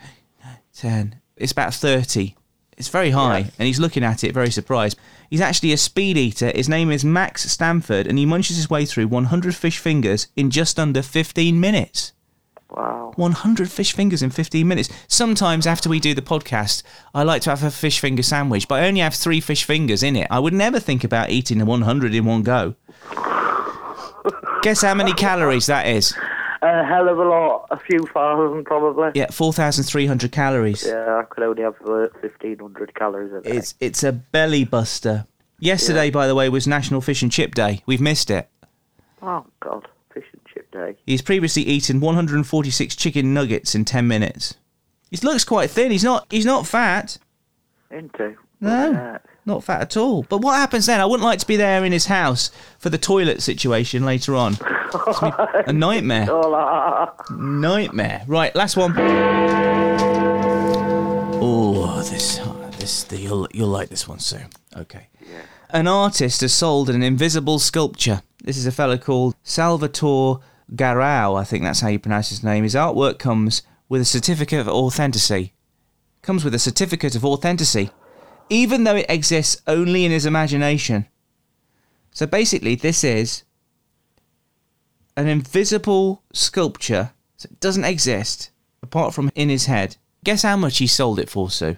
seven, 0.00 0.10
eight, 0.42 0.44
nine, 0.44 0.58
ten. 0.74 1.20
It's 1.36 1.52
about 1.52 1.74
thirty. 1.74 2.34
It's 2.76 2.88
very 2.88 3.10
high, 3.10 3.38
Yeah. 3.38 3.50
and 3.60 3.66
he's 3.68 3.78
looking 3.78 4.02
at 4.02 4.24
it 4.24 4.34
very 4.34 4.50
surprised. 4.50 4.98
He's 5.30 5.40
actually 5.40 5.72
a 5.72 5.76
speed 5.76 6.16
eater. 6.16 6.50
His 6.52 6.68
name 6.68 6.90
is 6.90 7.04
Max 7.04 7.48
Stanford, 7.48 8.08
and 8.08 8.18
he 8.18 8.26
munches 8.26 8.56
his 8.56 8.68
way 8.68 8.84
through 8.84 9.06
100 9.06 9.54
fish 9.54 9.78
fingers 9.78 10.26
in 10.34 10.50
just 10.50 10.76
under 10.80 11.00
15 11.00 11.60
minutes. 11.60 12.12
Wow. 12.76 13.12
100 13.16 13.70
fish 13.70 13.94
fingers 13.94 14.22
in 14.22 14.30
15 14.30 14.66
minutes. 14.66 14.88
Sometimes 15.06 15.66
after 15.66 15.88
we 15.88 16.00
do 16.00 16.12
the 16.12 16.22
podcast, 16.22 16.82
I 17.14 17.22
like 17.22 17.42
to 17.42 17.50
have 17.50 17.62
a 17.62 17.70
fish 17.70 18.00
finger 18.00 18.22
sandwich, 18.22 18.66
but 18.66 18.82
I 18.82 18.88
only 18.88 19.00
have 19.00 19.14
three 19.14 19.40
fish 19.40 19.64
fingers 19.64 20.02
in 20.02 20.16
it. 20.16 20.26
I 20.30 20.40
would 20.40 20.54
never 20.54 20.80
think 20.80 21.04
about 21.04 21.30
eating 21.30 21.58
the 21.58 21.66
100 21.66 22.14
in 22.14 22.24
one 22.24 22.42
go. 22.42 22.74
Guess 24.62 24.82
how 24.82 24.94
many 24.94 25.12
calories 25.14 25.66
that 25.66 25.86
is? 25.86 26.14
A 26.62 26.82
hell 26.84 27.08
of 27.08 27.18
a 27.18 27.24
lot. 27.24 27.68
A 27.70 27.76
few 27.78 28.06
thousand, 28.12 28.64
probably. 28.64 29.10
Yeah, 29.14 29.30
4,300 29.30 30.32
calories. 30.32 30.84
Yeah, 30.86 31.18
I 31.18 31.24
could 31.28 31.44
only 31.44 31.62
have 31.62 31.74
uh, 31.82 32.08
1,500 32.22 32.94
calories 32.94 33.32
a 33.32 33.42
day. 33.42 33.50
It's 33.50 33.74
it's 33.80 34.02
a 34.02 34.12
belly 34.12 34.64
buster. 34.64 35.26
Yesterday, 35.60 36.10
by 36.10 36.26
the 36.26 36.34
way, 36.34 36.48
was 36.48 36.66
National 36.66 37.00
Fish 37.00 37.22
and 37.22 37.30
Chip 37.30 37.54
Day. 37.54 37.82
We've 37.86 38.00
missed 38.00 38.30
it. 38.30 38.48
Oh, 39.22 39.44
God. 39.60 39.86
Fish 40.74 40.82
and 40.82 40.94
chip 40.94 40.96
day. 40.96 41.02
He's 41.06 41.22
previously 41.22 41.62
eaten 41.62 42.00
146 42.00 42.96
chicken 42.96 43.34
nuggets 43.34 43.74
in 43.74 43.84
10 43.84 44.06
minutes. 44.06 44.54
He 45.10 45.16
looks 45.18 45.44
quite 45.44 45.70
thin. 45.70 45.90
He's 45.90 46.04
not. 46.04 46.26
He's 46.30 46.46
not 46.46 46.66
fat. 46.66 47.18
Into. 47.90 48.36
No. 48.60 48.90
Yeah. 48.90 49.18
Not 49.46 49.62
fat 49.62 49.82
at 49.82 49.96
all. 49.96 50.22
But 50.22 50.38
what 50.38 50.56
happens 50.56 50.86
then? 50.86 51.00
I 51.00 51.04
wouldn't 51.04 51.24
like 51.24 51.38
to 51.40 51.46
be 51.46 51.56
there 51.56 51.84
in 51.84 51.92
his 51.92 52.06
house 52.06 52.50
for 52.78 52.88
the 52.88 52.98
toilet 52.98 53.42
situation 53.42 54.04
later 54.04 54.34
on. 54.34 54.56
A 55.66 55.72
nightmare. 55.72 56.26
Oh, 56.30 57.10
Nightmare. 57.30 58.24
Right, 58.26 58.54
last 58.56 58.76
one. 58.76 58.94
Oh, 61.42 62.02
this, 62.10 62.38
this, 62.78 63.04
the, 63.04 63.18
you'll, 63.18 63.46
you'll 63.52 63.68
like 63.68 63.90
this 63.90 64.08
one, 64.08 64.18
Sue. 64.18 64.38
Okay. 64.76 65.08
Yeah. 65.20 65.42
An 65.70 65.86
artist 65.86 66.40
has 66.40 66.54
sold 66.54 66.88
an 66.88 67.02
invisible 67.02 67.58
sculpture. 67.58 68.22
This 68.42 68.56
is 68.56 68.66
a 68.66 68.72
fellow 68.72 68.96
called 68.96 69.36
Salvatore 69.42 70.40
Garau. 70.74 71.38
I 71.38 71.44
think 71.44 71.64
that's 71.64 71.80
how 71.80 71.88
you 71.88 71.98
pronounce 71.98 72.28
his 72.30 72.42
name. 72.42 72.64
His 72.64 72.74
artwork 72.74 73.18
comes 73.18 73.62
with 73.88 74.00
a 74.00 74.04
certificate 74.04 74.60
of 74.60 74.68
authenticity. 74.68 75.54
Comes 76.22 76.44
with 76.44 76.54
a 76.54 76.58
certificate 76.58 77.14
of 77.14 77.24
authenticity, 77.24 77.90
even 78.48 78.84
though 78.84 78.96
it 78.96 79.06
exists 79.08 79.60
only 79.66 80.04
in 80.04 80.10
his 80.10 80.24
imagination. 80.26 81.06
So 82.12 82.26
basically, 82.26 82.74
this 82.76 83.04
is 83.04 83.44
an 85.16 85.28
invisible 85.28 86.22
sculpture 86.32 87.12
that 87.42 87.60
doesn't 87.60 87.84
exist 87.84 88.50
apart 88.82 89.14
from 89.14 89.30
in 89.34 89.48
his 89.48 89.66
head. 89.66 89.96
Guess 90.24 90.42
how 90.42 90.56
much 90.56 90.78
he 90.78 90.86
sold 90.86 91.18
it 91.18 91.28
for, 91.28 91.50
Sue? 91.50 91.76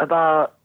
About 0.00 0.56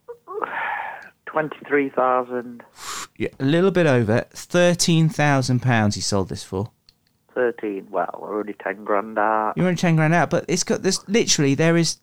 23,000. 1.26 2.64
Yeah, 3.18 3.30
a 3.40 3.46
little 3.46 3.70
bit 3.70 3.86
over 3.86 4.26
thirteen 4.32 5.08
thousand 5.08 5.62
pounds. 5.62 5.94
He 5.94 6.02
sold 6.02 6.30
this 6.30 6.44
for. 6.44 6.72
13. 7.34 7.88
Well, 7.89 8.20
we're 8.22 8.34
already 8.34 8.54
10 8.54 8.84
grand 8.84 9.17
out. 9.17 9.54
You're 9.56 9.67
only 9.67 9.78
ten 9.78 9.96
grand 9.96 10.13
out, 10.13 10.30
but 10.30 10.46
it's 10.48 10.63
got 10.63 10.84
this. 10.84 11.08
Literally, 11.08 11.56
there 11.56 11.78
is. 11.78 11.98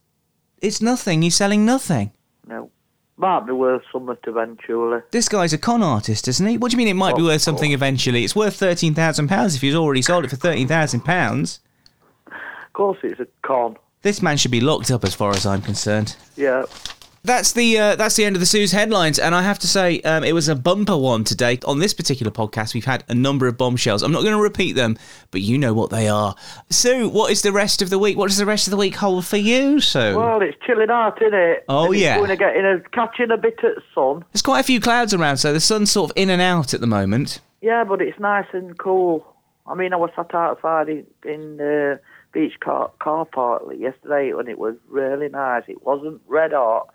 It's 0.60 0.82
nothing. 0.82 1.22
He's 1.22 1.36
selling 1.36 1.64
nothing. 1.64 2.12
No. 2.46 2.70
Might 3.16 3.46
be 3.46 3.52
worth 3.52 3.82
something 3.92 4.16
eventually. 4.26 5.00
This 5.10 5.28
guy's 5.28 5.52
a 5.52 5.58
con 5.58 5.82
artist, 5.82 6.28
isn't 6.28 6.46
he? 6.46 6.56
What 6.56 6.70
do 6.70 6.76
you 6.76 6.78
mean 6.78 6.88
it 6.88 6.94
might 6.94 7.16
be 7.16 7.22
worth 7.22 7.42
something 7.42 7.72
eventually? 7.72 8.22
It's 8.22 8.36
worth 8.36 8.54
thirteen 8.54 8.94
thousand 8.94 9.26
pounds 9.26 9.56
if 9.56 9.60
he's 9.60 9.74
already 9.74 10.02
sold 10.02 10.24
it 10.24 10.30
for 10.30 10.36
thirteen 10.36 10.68
thousand 10.68 11.00
pounds. 11.00 11.58
Of 12.26 12.72
course, 12.74 12.98
it's 13.02 13.18
a 13.18 13.26
con. 13.42 13.76
This 14.02 14.22
man 14.22 14.36
should 14.36 14.52
be 14.52 14.60
locked 14.60 14.92
up, 14.92 15.04
as 15.04 15.16
far 15.16 15.30
as 15.30 15.44
I'm 15.44 15.62
concerned. 15.62 16.16
Yeah. 16.36 16.64
That's 17.24 17.52
the 17.52 17.78
uh, 17.78 17.96
that's 17.96 18.16
the 18.16 18.24
end 18.24 18.36
of 18.36 18.40
the 18.40 18.46
Sue's 18.46 18.72
headlines, 18.72 19.18
and 19.18 19.34
I 19.34 19.42
have 19.42 19.58
to 19.60 19.66
say 19.66 20.00
um, 20.02 20.24
it 20.24 20.32
was 20.32 20.48
a 20.48 20.54
bumper 20.54 20.96
one 20.96 21.24
today. 21.24 21.58
On 21.66 21.78
this 21.78 21.92
particular 21.92 22.30
podcast, 22.30 22.74
we've 22.74 22.84
had 22.84 23.04
a 23.08 23.14
number 23.14 23.46
of 23.46 23.58
bombshells. 23.58 24.02
I'm 24.02 24.12
not 24.12 24.22
going 24.22 24.36
to 24.36 24.42
repeat 24.42 24.72
them, 24.72 24.96
but 25.30 25.40
you 25.40 25.58
know 25.58 25.74
what 25.74 25.90
they 25.90 26.08
are. 26.08 26.34
Sue, 26.70 27.08
what 27.08 27.32
is 27.32 27.42
the 27.42 27.52
rest 27.52 27.82
of 27.82 27.90
the 27.90 27.98
week? 27.98 28.16
What 28.16 28.28
does 28.28 28.38
the 28.38 28.46
rest 28.46 28.66
of 28.66 28.70
the 28.70 28.76
week 28.76 28.94
hold 28.94 29.26
for 29.26 29.36
you, 29.36 29.80
Sue? 29.80 30.16
Well, 30.16 30.40
it's 30.40 30.56
chilling 30.64 30.90
out, 30.90 31.20
isn't 31.20 31.34
it? 31.34 31.64
Oh, 31.68 31.86
and 31.86 31.96
yeah. 31.96 32.16
Going 32.16 32.28
to 32.30 32.36
get 32.36 32.56
in 32.56 32.64
a 32.64 32.80
catching 32.90 33.30
a 33.30 33.36
bit 33.36 33.58
of 33.64 33.82
sun. 33.94 34.24
There's 34.32 34.42
quite 34.42 34.60
a 34.60 34.64
few 34.64 34.80
clouds 34.80 35.12
around, 35.12 35.38
so 35.38 35.52
the 35.52 35.60
sun's 35.60 35.90
sort 35.90 36.10
of 36.10 36.16
in 36.16 36.30
and 36.30 36.40
out 36.40 36.72
at 36.72 36.80
the 36.80 36.86
moment. 36.86 37.40
Yeah, 37.60 37.84
but 37.84 38.00
it's 38.00 38.18
nice 38.20 38.46
and 38.52 38.78
cool. 38.78 39.26
I 39.66 39.74
mean, 39.74 39.92
I 39.92 39.96
was 39.96 40.10
sat 40.16 40.34
outside 40.34 40.88
in, 40.88 41.06
in 41.24 41.56
the 41.58 42.00
beach 42.32 42.54
car, 42.60 42.90
car 43.00 43.24
park 43.24 43.62
yesterday 43.76 44.32
and 44.36 44.48
it 44.48 44.58
was 44.58 44.76
really 44.88 45.28
nice. 45.28 45.64
It 45.68 45.84
wasn't 45.84 46.20
red 46.26 46.52
hot. 46.52 46.88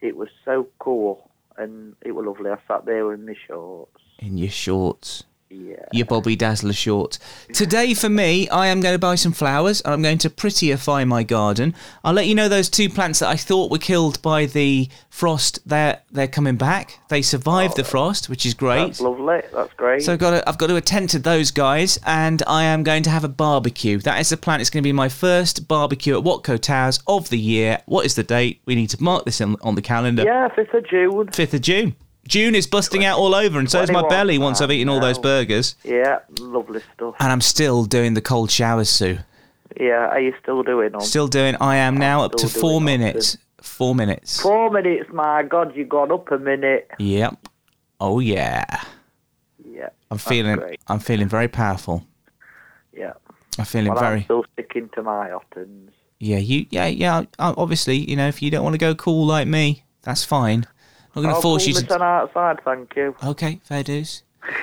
It 0.00 0.16
was 0.16 0.28
so 0.44 0.68
cool 0.78 1.30
and 1.56 1.94
it 2.02 2.12
was 2.12 2.26
lovely. 2.26 2.50
I 2.50 2.58
sat 2.66 2.86
there 2.86 3.12
in 3.12 3.26
my 3.26 3.34
shorts. 3.46 4.00
In 4.18 4.38
your 4.38 4.50
shorts. 4.50 5.24
Yeah. 5.50 5.84
your 5.92 6.06
Bobby 6.06 6.36
Dazzler 6.36 6.72
short. 6.72 7.18
Today, 7.52 7.92
for 7.92 8.08
me, 8.08 8.48
I 8.50 8.68
am 8.68 8.80
going 8.80 8.94
to 8.94 9.00
buy 9.00 9.16
some 9.16 9.32
flowers. 9.32 9.80
And 9.80 9.92
I'm 9.92 10.02
going 10.02 10.18
to 10.18 10.30
prettyify 10.30 11.06
my 11.06 11.24
garden. 11.24 11.74
I'll 12.04 12.12
let 12.12 12.28
you 12.28 12.36
know 12.36 12.48
those 12.48 12.68
two 12.68 12.88
plants 12.88 13.18
that 13.18 13.28
I 13.28 13.36
thought 13.36 13.70
were 13.70 13.78
killed 13.78 14.22
by 14.22 14.46
the 14.46 14.88
frost. 15.08 15.58
They're 15.66 16.02
they're 16.12 16.28
coming 16.28 16.56
back. 16.56 17.00
They 17.08 17.22
survived 17.22 17.76
the 17.76 17.82
oh. 17.82 17.86
frost, 17.86 18.28
which 18.28 18.46
is 18.46 18.54
great. 18.54 18.86
That's 18.86 19.00
lovely. 19.00 19.42
That's 19.52 19.72
great. 19.74 20.02
So 20.02 20.12
I've 20.12 20.20
got 20.20 20.30
to, 20.30 20.48
I've 20.48 20.58
got 20.58 20.68
to 20.68 20.76
attend 20.76 21.10
to 21.10 21.18
those 21.18 21.50
guys, 21.50 21.98
and 22.06 22.42
I 22.46 22.64
am 22.64 22.84
going 22.84 23.02
to 23.04 23.10
have 23.10 23.24
a 23.24 23.28
barbecue. 23.28 23.98
That 23.98 24.20
is 24.20 24.28
the 24.28 24.36
plan. 24.36 24.60
It's 24.60 24.70
going 24.70 24.82
to 24.82 24.86
be 24.86 24.92
my 24.92 25.08
first 25.08 25.66
barbecue 25.66 26.16
at 26.16 26.22
Watco 26.22 26.60
Towers 26.60 27.00
of 27.08 27.28
the 27.28 27.38
year. 27.38 27.82
What 27.86 28.06
is 28.06 28.14
the 28.14 28.22
date? 28.22 28.60
We 28.66 28.76
need 28.76 28.90
to 28.90 29.02
mark 29.02 29.24
this 29.24 29.40
in, 29.40 29.56
on 29.62 29.74
the 29.74 29.82
calendar. 29.82 30.22
yeah, 30.22 30.48
5th 30.48 30.74
of 30.74 30.86
June. 30.86 31.26
5th 31.26 31.54
of 31.54 31.60
June. 31.60 31.96
June 32.30 32.54
is 32.54 32.66
busting 32.68 33.04
out 33.04 33.18
all 33.18 33.34
over, 33.34 33.58
and 33.58 33.68
so 33.68 33.82
is 33.82 33.90
my 33.90 34.06
belly 34.08 34.38
once 34.38 34.60
I've 34.60 34.70
eaten 34.70 34.88
all 34.88 35.00
those 35.00 35.18
burgers. 35.18 35.74
Yeah, 35.82 36.20
lovely 36.38 36.80
stuff. 36.94 37.16
And 37.18 37.32
I'm 37.32 37.40
still 37.40 37.84
doing 37.84 38.14
the 38.14 38.20
cold 38.22 38.52
showers, 38.52 38.88
Sue. 38.88 39.18
Yeah, 39.78 40.08
are 40.08 40.20
you 40.20 40.32
still 40.40 40.62
doing 40.62 40.92
them? 40.92 41.00
Still 41.00 41.26
doing. 41.26 41.56
I 41.60 41.76
am 41.76 41.96
now 41.96 42.22
up 42.22 42.32
to 42.36 42.48
still 42.48 42.60
four 42.60 42.70
doing 42.80 42.84
minutes. 42.84 43.36
Four 43.60 43.94
minutes. 43.96 44.40
Four 44.40 44.70
minutes, 44.70 45.10
my 45.12 45.42
God, 45.42 45.74
you've 45.74 45.88
gone 45.88 46.12
up 46.12 46.30
a 46.30 46.38
minute. 46.38 46.88
Yep. 46.98 47.48
Oh 48.00 48.20
yeah. 48.20 48.64
Yeah. 49.64 49.88
I'm 50.10 50.16
that's 50.16 50.28
feeling. 50.28 50.56
great. 50.56 50.80
I'm 50.86 51.00
feeling 51.00 51.28
very 51.28 51.48
powerful. 51.48 52.06
Yeah. 52.92 53.14
I'm 53.58 53.64
feeling 53.64 53.92
Well, 53.92 54.00
very. 54.00 54.18
I'm 54.18 54.24
still 54.24 54.44
sticking 54.52 54.88
to 54.94 55.02
my 55.02 55.32
Ottens. 55.32 55.90
Yeah. 56.18 56.38
You. 56.38 56.66
Yeah. 56.70 56.86
Yeah. 56.86 57.24
uh, 57.38 57.54
Obviously, 57.56 57.96
you 57.96 58.16
know, 58.16 58.28
if 58.28 58.40
you 58.40 58.50
don't 58.50 58.64
want 58.64 58.74
to 58.74 58.78
go 58.78 58.94
cool 58.94 59.26
like 59.26 59.46
me, 59.48 59.84
that's 60.02 60.24
fine. 60.24 60.66
I'm 61.14 61.22
not 61.22 61.28
going 61.28 61.32
to 61.32 61.36
I'll 61.36 61.42
force 61.42 61.66
you 61.66 61.74
to. 61.74 62.02
outside, 62.02 62.60
thank 62.64 62.94
you. 62.96 63.14
Okay, 63.24 63.60
fair 63.64 63.82
dues. 63.82 64.22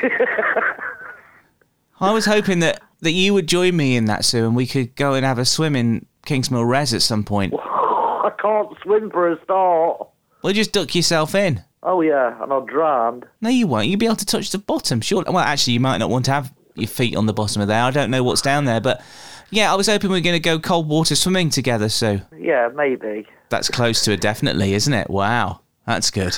I 1.99 2.11
was 2.13 2.25
hoping 2.25 2.59
that 2.59 2.81
that 3.01 3.11
you 3.11 3.33
would 3.33 3.47
join 3.47 3.75
me 3.75 3.95
in 3.95 4.05
that, 4.05 4.25
Sue, 4.25 4.45
and 4.45 4.55
we 4.55 4.65
could 4.65 4.95
go 4.95 5.13
and 5.13 5.25
have 5.25 5.37
a 5.37 5.45
swim 5.45 5.75
in 5.75 6.05
Kingsmill 6.25 6.67
Res 6.67 6.93
at 6.93 7.01
some 7.01 7.23
point. 7.23 7.53
I 7.59 8.31
can't 8.41 8.69
swim 8.81 9.11
for 9.11 9.31
a 9.31 9.41
start. 9.43 10.07
Well, 10.41 10.53
just 10.53 10.73
duck 10.73 10.93
yourself 10.95 11.35
in. 11.35 11.63
Oh 11.83 12.01
yeah, 12.01 12.41
and 12.41 12.51
I 12.51 12.59
drowned. 12.65 13.25
No, 13.41 13.49
you 13.49 13.67
won't. 13.67 13.87
You'll 13.87 13.99
be 13.99 14.05
able 14.05 14.15
to 14.17 14.25
touch 14.25 14.51
the 14.51 14.57
bottom. 14.57 15.01
Sure. 15.01 15.23
Well, 15.27 15.37
actually, 15.39 15.73
you 15.73 15.79
might 15.79 15.97
not 15.97 16.09
want 16.09 16.25
to 16.25 16.31
have 16.31 16.53
your 16.75 16.87
feet 16.87 17.15
on 17.15 17.25
the 17.25 17.33
bottom 17.33 17.61
of 17.61 17.67
there. 17.67 17.83
I 17.83 17.91
don't 17.91 18.11
know 18.11 18.23
what's 18.23 18.41
down 18.41 18.65
there, 18.65 18.81
but 18.81 19.01
yeah, 19.49 19.71
I 19.71 19.75
was 19.75 19.87
hoping 19.87 20.09
we 20.11 20.17
were 20.17 20.23
going 20.23 20.35
to 20.35 20.39
go 20.39 20.59
cold 20.59 20.87
water 20.87 21.15
swimming 21.15 21.49
together. 21.49 21.89
So 21.89 22.19
Yeah, 22.37 22.69
maybe. 22.75 23.25
that's 23.49 23.69
close 23.69 24.03
to 24.05 24.11
it, 24.11 24.21
definitely, 24.21 24.73
isn't 24.73 24.93
it? 24.93 25.09
Wow, 25.09 25.61
that's 25.87 26.11
good. 26.11 26.37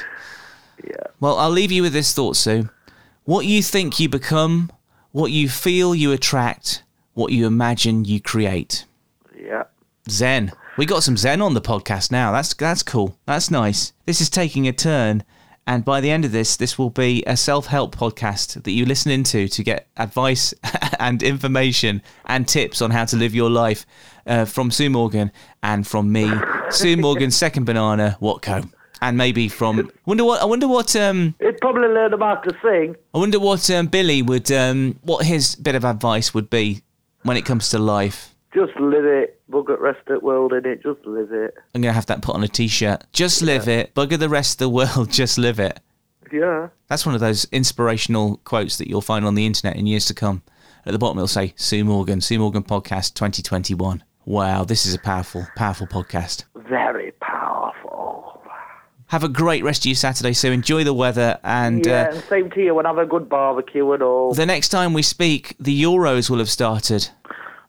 Yeah. 0.81 1.07
Well, 1.19 1.37
I'll 1.37 1.49
leave 1.49 1.71
you 1.71 1.81
with 1.81 1.91
this 1.91 2.13
thought, 2.13 2.37
Sue. 2.37 2.69
What 3.25 3.45
you 3.45 3.61
think 3.61 3.99
you 3.99 4.07
become, 4.07 4.71
what 5.11 5.31
you 5.31 5.49
feel 5.49 5.93
you 5.93 6.11
attract, 6.11 6.83
what 7.13 7.31
you 7.31 7.45
imagine 7.45 8.05
you 8.05 8.21
create. 8.21 8.85
Yeah. 9.37 9.63
Zen. 10.09 10.53
We 10.77 10.85
got 10.85 11.03
some 11.03 11.17
Zen 11.17 11.41
on 11.41 11.55
the 11.55 11.61
podcast 11.61 12.11
now. 12.11 12.31
That's 12.31 12.53
that's 12.53 12.83
cool. 12.83 13.17
That's 13.25 13.51
nice. 13.51 13.91
This 14.05 14.21
is 14.21 14.29
taking 14.29 14.67
a 14.67 14.71
turn, 14.71 15.23
and 15.67 15.83
by 15.83 15.99
the 15.99 16.09
end 16.09 16.23
of 16.23 16.31
this, 16.31 16.55
this 16.55 16.77
will 16.77 16.89
be 16.89 17.23
a 17.27 17.35
self-help 17.35 17.95
podcast 17.95 18.63
that 18.63 18.71
you 18.71 18.85
listen 18.85 19.11
into 19.11 19.47
to 19.49 19.63
get 19.63 19.87
advice 19.97 20.53
and 20.99 21.21
information 21.21 22.01
and 22.25 22.47
tips 22.47 22.81
on 22.81 22.91
how 22.91 23.03
to 23.05 23.17
live 23.17 23.35
your 23.35 23.49
life 23.49 23.85
uh, 24.25 24.45
from 24.45 24.71
Sue 24.71 24.89
Morgan 24.89 25.31
and 25.61 25.85
from 25.85 26.11
me, 26.11 26.31
Sue 26.69 26.95
Morgan, 26.95 27.31
second 27.31 27.65
banana, 27.65 28.17
Watco, 28.21 28.71
and 29.01 29.17
maybe 29.17 29.47
from. 29.47 29.91
Wonder 30.05 30.25
what? 30.25 30.41
I 30.41 30.45
wonder 30.45 30.67
what. 30.67 30.95
Um, 30.95 31.35
He'd 31.39 31.59
probably 31.59 31.87
learn 31.87 32.13
about 32.13 32.43
to 32.43 32.55
sing. 32.61 32.95
I 33.13 33.17
wonder 33.17 33.39
what 33.39 33.69
um, 33.69 33.87
Billy 33.87 34.21
would. 34.21 34.51
Um, 34.51 34.99
what 35.01 35.25
his 35.25 35.55
bit 35.55 35.75
of 35.75 35.85
advice 35.85 36.33
would 36.33 36.49
be 36.49 36.81
when 37.23 37.37
it 37.37 37.45
comes 37.45 37.69
to 37.69 37.79
life. 37.79 38.35
Just 38.53 38.75
live 38.79 39.05
it. 39.05 39.39
Bugger 39.51 39.77
the 39.77 39.77
rest 39.77 39.99
of 40.07 40.19
the 40.19 40.25
world 40.25 40.53
in 40.53 40.65
it. 40.65 40.81
Just 40.81 41.05
live 41.05 41.31
it. 41.31 41.53
I'm 41.75 41.81
gonna 41.81 41.93
have 41.93 42.07
that 42.07 42.21
put 42.21 42.35
on 42.35 42.43
a 42.43 42.47
t-shirt. 42.47 43.03
Just 43.13 43.41
live 43.41 43.67
it. 43.67 43.93
Bugger 43.93 44.17
the 44.17 44.29
rest 44.29 44.55
of 44.55 44.57
the 44.59 44.69
world. 44.69 45.11
Just 45.11 45.37
live 45.37 45.59
it. 45.59 45.79
Yeah. 46.31 46.69
That's 46.87 47.05
one 47.05 47.15
of 47.15 47.21
those 47.21 47.45
inspirational 47.51 48.37
quotes 48.43 48.77
that 48.77 48.87
you'll 48.87 49.01
find 49.01 49.25
on 49.25 49.35
the 49.35 49.45
internet 49.45 49.75
in 49.75 49.87
years 49.87 50.05
to 50.05 50.13
come. 50.13 50.43
At 50.85 50.93
the 50.93 50.99
bottom, 50.99 51.17
it'll 51.17 51.27
say 51.27 51.53
Sue 51.55 51.83
Morgan, 51.83 52.21
Sue 52.21 52.39
Morgan 52.39 52.63
Podcast 52.63 53.13
2021. 53.15 54.03
Wow, 54.25 54.63
this 54.63 54.85
is 54.85 54.93
a 54.93 54.99
powerful, 54.99 55.47
powerful 55.55 55.87
podcast. 55.87 56.45
Very 56.55 57.11
powerful. 57.19 57.58
Have 59.09 59.23
a 59.23 59.29
great 59.29 59.63
rest 59.63 59.81
of 59.81 59.85
your 59.87 59.95
Saturday, 59.95 60.33
Sue. 60.33 60.51
Enjoy 60.51 60.83
the 60.83 60.93
weather, 60.93 61.39
and 61.43 61.83
yeah, 61.85 62.09
uh, 62.13 62.21
same 62.29 62.51
to 62.51 62.61
you. 62.63 62.77
And 62.77 62.85
have 62.87 62.99
a 62.99 63.07
good 63.07 63.27
barbecue 63.27 63.91
and 63.91 64.03
all. 64.03 64.33
the 64.35 64.45
next 64.45 64.69
time 64.69 64.93
we 64.93 65.01
speak, 65.01 65.55
the 65.59 65.81
Euros 65.81 66.29
will 66.29 66.37
have 66.37 66.49
started. 66.49 67.09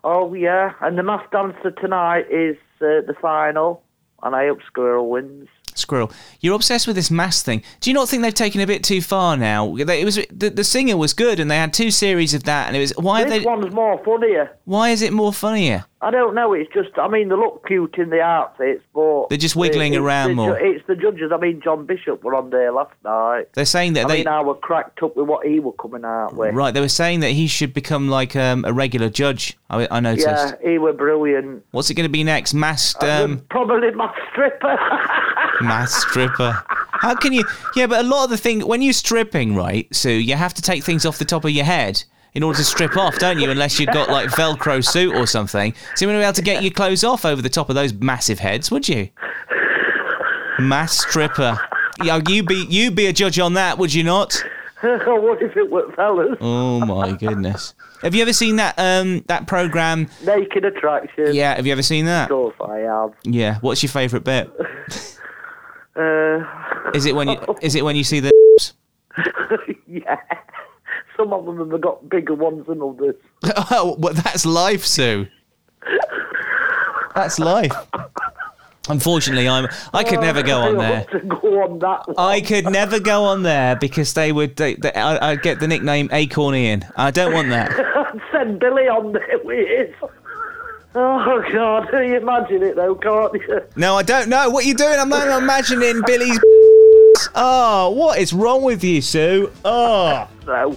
Oh 0.04 0.34
yeah, 0.34 0.72
and 0.82 0.98
the 0.98 1.02
Masked 1.02 1.32
Dancer 1.32 1.70
tonight 1.70 2.26
is 2.30 2.56
uh, 2.82 3.00
the 3.06 3.14
final, 3.22 3.82
and 4.22 4.36
I 4.36 4.48
hope 4.48 4.58
Squirrel 4.66 5.08
wins. 5.08 5.48
Squirrel, 5.74 6.12
you're 6.40 6.56
obsessed 6.56 6.86
with 6.86 6.96
this 6.96 7.10
mass 7.10 7.42
thing. 7.42 7.62
Do 7.80 7.88
you 7.88 7.94
not 7.94 8.08
think 8.08 8.22
they've 8.22 8.34
taken 8.34 8.60
a 8.60 8.66
bit 8.66 8.84
too 8.84 9.00
far 9.00 9.36
now? 9.36 9.76
It 9.76 10.04
was 10.04 10.16
the, 10.30 10.50
the 10.50 10.64
singer 10.64 10.96
was 10.98 11.14
good, 11.14 11.40
and 11.40 11.50
they 11.50 11.56
had 11.56 11.72
two 11.72 11.90
series 11.90 12.34
of 12.34 12.42
that, 12.44 12.66
and 12.66 12.76
it 12.76 12.80
was 12.80 12.92
why 12.98 13.22
are 13.22 13.24
This 13.24 13.38
they? 13.38 13.44
one's 13.46 13.72
more 13.72 14.02
funnier. 14.04 14.50
Why 14.64 14.90
is 14.90 15.00
it 15.00 15.12
more 15.12 15.32
funnier? 15.32 15.86
I 16.02 16.10
don't 16.10 16.34
know. 16.34 16.54
It's 16.54 16.72
just, 16.72 16.96
I 16.98 17.08
mean, 17.08 17.28
they 17.28 17.34
look 17.34 17.66
cute 17.66 17.96
in 17.98 18.08
the 18.08 18.22
outfits, 18.22 18.82
but 18.94 19.28
They're 19.28 19.36
just 19.36 19.54
wiggling 19.54 19.92
it's 19.92 20.00
around 20.00 20.30
the, 20.30 20.34
more. 20.34 20.58
It's 20.58 20.86
the 20.86 20.96
judges. 20.96 21.30
I 21.30 21.36
mean, 21.36 21.60
John 21.62 21.84
Bishop 21.84 22.24
were 22.24 22.34
on 22.34 22.48
there 22.48 22.72
last 22.72 22.94
night. 23.04 23.52
They're 23.52 23.66
saying 23.66 23.92
that 23.94 24.06
I 24.06 24.08
they 24.08 24.16
mean, 24.18 24.28
I 24.28 24.40
were 24.40 24.54
cracked 24.54 25.02
up 25.02 25.14
with 25.14 25.26
what 25.26 25.46
he 25.46 25.60
were 25.60 25.72
coming 25.72 26.04
out 26.06 26.34
with. 26.34 26.54
right. 26.54 26.72
They 26.72 26.80
were 26.80 26.88
saying 26.88 27.20
that 27.20 27.32
he 27.32 27.46
should 27.46 27.74
become 27.74 28.08
like 28.08 28.34
um, 28.34 28.64
a 28.64 28.72
regular 28.72 29.10
judge. 29.10 29.58
I, 29.68 29.86
I 29.90 30.00
noticed. 30.00 30.26
Yeah, 30.26 30.52
he 30.62 30.78
were 30.78 30.94
brilliant. 30.94 31.66
What's 31.72 31.90
it 31.90 31.94
going 31.94 32.08
to 32.08 32.12
be 32.12 32.24
next? 32.24 32.54
Masked 32.54 33.04
um, 33.04 33.44
Probably 33.50 33.90
my 33.90 34.10
stripper. 34.32 34.78
mass 35.60 35.94
stripper. 35.94 36.62
How 36.92 37.14
can 37.14 37.34
you? 37.34 37.44
Yeah, 37.76 37.86
but 37.86 38.04
a 38.04 38.08
lot 38.08 38.24
of 38.24 38.30
the 38.30 38.38
thing 38.38 38.60
when 38.66 38.80
you're 38.80 38.94
stripping, 38.94 39.54
right, 39.54 39.86
Sue, 39.94 40.12
you 40.12 40.34
have 40.34 40.54
to 40.54 40.62
take 40.62 40.82
things 40.82 41.04
off 41.04 41.18
the 41.18 41.24
top 41.26 41.44
of 41.44 41.50
your 41.50 41.66
head 41.66 42.04
in 42.34 42.42
order 42.42 42.58
to 42.58 42.64
strip 42.64 42.96
off, 42.96 43.18
don't 43.18 43.38
you? 43.38 43.50
Unless 43.50 43.80
you've 43.80 43.92
got 43.92 44.08
like 44.10 44.28
Velcro 44.30 44.84
suit 44.84 45.14
or 45.14 45.26
something. 45.26 45.74
So 45.94 46.04
you 46.04 46.08
wouldn't 46.08 46.22
be 46.22 46.24
able 46.24 46.34
to 46.34 46.42
get 46.42 46.62
your 46.62 46.72
clothes 46.72 47.04
off 47.04 47.24
over 47.24 47.42
the 47.42 47.48
top 47.48 47.68
of 47.68 47.74
those 47.74 47.92
massive 47.94 48.38
heads, 48.38 48.70
would 48.70 48.88
you? 48.88 49.10
Mass 50.58 50.98
stripper. 50.98 51.58
Yeah, 52.02 52.20
you 52.28 52.42
be 52.42 52.66
you 52.68 52.90
be 52.90 53.06
a 53.06 53.12
judge 53.12 53.38
on 53.38 53.54
that, 53.54 53.78
would 53.78 53.92
you 53.92 54.04
not? 54.04 54.42
what 54.82 55.42
if 55.42 55.56
it 55.56 55.70
were 55.70 55.92
fellas? 55.92 56.36
Oh 56.40 56.80
my 56.80 57.12
goodness. 57.12 57.74
Have 58.02 58.14
you 58.14 58.22
ever 58.22 58.32
seen 58.32 58.56
that 58.56 58.74
um 58.78 59.20
that 59.26 59.46
program? 59.46 60.08
Naked 60.24 60.64
attraction. 60.64 61.34
Yeah, 61.34 61.54
have 61.56 61.66
you 61.66 61.72
ever 61.72 61.82
seen 61.82 62.06
that? 62.06 62.30
Of 62.30 62.56
course 62.56 62.56
I 62.60 62.78
have. 62.78 63.12
Yeah. 63.24 63.58
What's 63.60 63.82
your 63.82 63.90
favourite 63.90 64.24
bit? 64.24 64.50
Uh, 65.96 66.38
Is 66.94 67.04
it 67.04 67.14
when 67.14 67.28
you 67.28 67.36
is 67.62 67.74
it 67.74 67.84
when 67.84 67.96
you 67.96 68.04
see 68.04 68.20
the 68.20 68.30
yeah. 69.86 70.16
Some 71.20 71.34
of 71.34 71.44
them 71.44 71.70
have 71.70 71.80
got 71.82 72.08
bigger 72.08 72.34
ones 72.34 72.66
than 72.66 72.80
others. 72.80 73.14
Oh, 73.72 73.96
well, 73.98 74.14
that's 74.14 74.46
life, 74.46 74.86
Sue. 74.86 75.26
That's 77.14 77.38
life. 77.38 77.72
Unfortunately, 78.88 79.46
I'm. 79.46 79.68
I 79.92 80.02
could 80.02 80.20
never 80.20 80.42
go 80.42 80.60
on 80.60 80.78
there. 80.78 81.06
want 81.12 81.80
go 81.80 81.86
on. 81.86 82.14
I 82.16 82.40
could 82.40 82.64
never 82.64 83.00
go 83.00 83.24
on 83.24 83.42
there 83.42 83.76
because 83.76 84.14
they 84.14 84.32
would. 84.32 84.56
They, 84.56 84.76
they, 84.76 84.92
I, 84.92 85.32
I'd 85.32 85.42
get 85.42 85.60
the 85.60 85.68
nickname 85.68 86.08
Acorn 86.12 86.54
Ian. 86.54 86.84
I 86.96 87.10
don't 87.10 87.34
want 87.34 87.50
that. 87.50 87.70
Send 88.32 88.60
Billy 88.60 88.88
on 88.88 89.12
there 89.12 89.40
with. 89.44 89.94
Oh 90.94 91.44
God, 91.52 91.88
you 91.92 92.16
imagine 92.16 92.62
it 92.62 92.76
though, 92.76 92.94
can't 92.94 93.34
you? 93.34 93.62
No, 93.76 93.96
I 93.96 94.02
don't 94.02 94.28
know 94.28 94.48
what 94.48 94.64
you're 94.64 94.74
doing. 94.74 94.98
I'm 94.98 95.08
not 95.10 95.42
imagining 95.42 96.02
Billy's 96.06 96.40
Oh, 97.34 97.90
what 97.90 98.18
is 98.18 98.32
wrong 98.32 98.62
with 98.62 98.82
you, 98.82 99.00
Sue? 99.02 99.52
Oh. 99.64 100.28
So, 100.44 100.76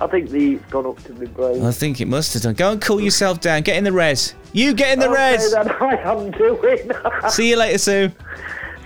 I 0.00 0.06
think 0.06 0.28
the 0.30 0.38
heat's 0.38 0.64
gone 0.70 0.86
up 0.86 1.02
to 1.04 1.12
my 1.14 1.24
brain. 1.26 1.64
I 1.64 1.72
think 1.72 2.00
it 2.00 2.06
must 2.06 2.34
have 2.34 2.42
done. 2.42 2.54
Go 2.54 2.72
and 2.72 2.80
cool 2.82 3.00
yourself 3.00 3.40
down. 3.40 3.62
Get 3.62 3.76
in 3.76 3.84
the 3.84 3.92
res. 3.92 4.34
You 4.52 4.74
get 4.74 4.92
in 4.92 4.98
the 4.98 5.08
Okay, 5.10 5.32
res. 5.36 5.52
then 5.52 5.70
I 5.70 5.94
am 6.02 6.30
doing. 6.32 6.90
See 7.30 7.48
you 7.50 7.56
later, 7.56 7.78
Sue. 7.78 8.12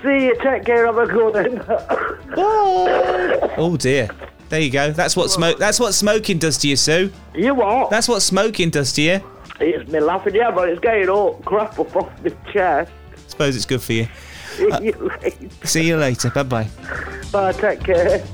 See 0.02 0.26
you. 0.26 0.36
Take 0.42 0.64
care. 0.64 0.86
Have 0.86 0.98
a 0.98 1.06
good 1.06 1.34
one. 1.34 1.80
Oh 3.56 3.76
dear. 3.78 4.08
There 4.48 4.60
you 4.60 4.70
go. 4.70 4.92
That's 4.92 5.16
what 5.16 5.30
smoke. 5.30 5.58
That's 5.58 5.78
what 5.78 5.92
smoking 5.94 6.38
does 6.38 6.58
to 6.58 6.68
you, 6.68 6.76
Sue. 6.76 7.12
you 7.34 7.54
what? 7.54 7.90
That's 7.90 8.08
what 8.08 8.20
smoking 8.22 8.70
does 8.70 8.92
to 8.94 9.02
you. 9.02 9.20
It's 9.60 9.90
me 9.90 10.00
laughing, 10.00 10.34
yeah, 10.34 10.50
but 10.50 10.68
it's 10.68 10.80
getting 10.80 11.08
all 11.08 11.34
crap 11.44 11.78
up 11.78 11.94
off 11.94 12.24
my 12.24 12.30
chest. 12.52 12.90
Suppose 13.28 13.54
it's 13.56 13.66
good 13.66 13.82
for 13.82 13.92
you. 13.92 14.08
See 14.56 14.66
you 14.86 15.10
later. 15.22 15.66
See 15.66 15.86
you 15.88 15.96
later. 15.96 16.30
Bye 16.30 16.42
bye. 16.44 16.68
Bye. 17.30 17.52
Take 17.52 17.80
care. 17.84 18.24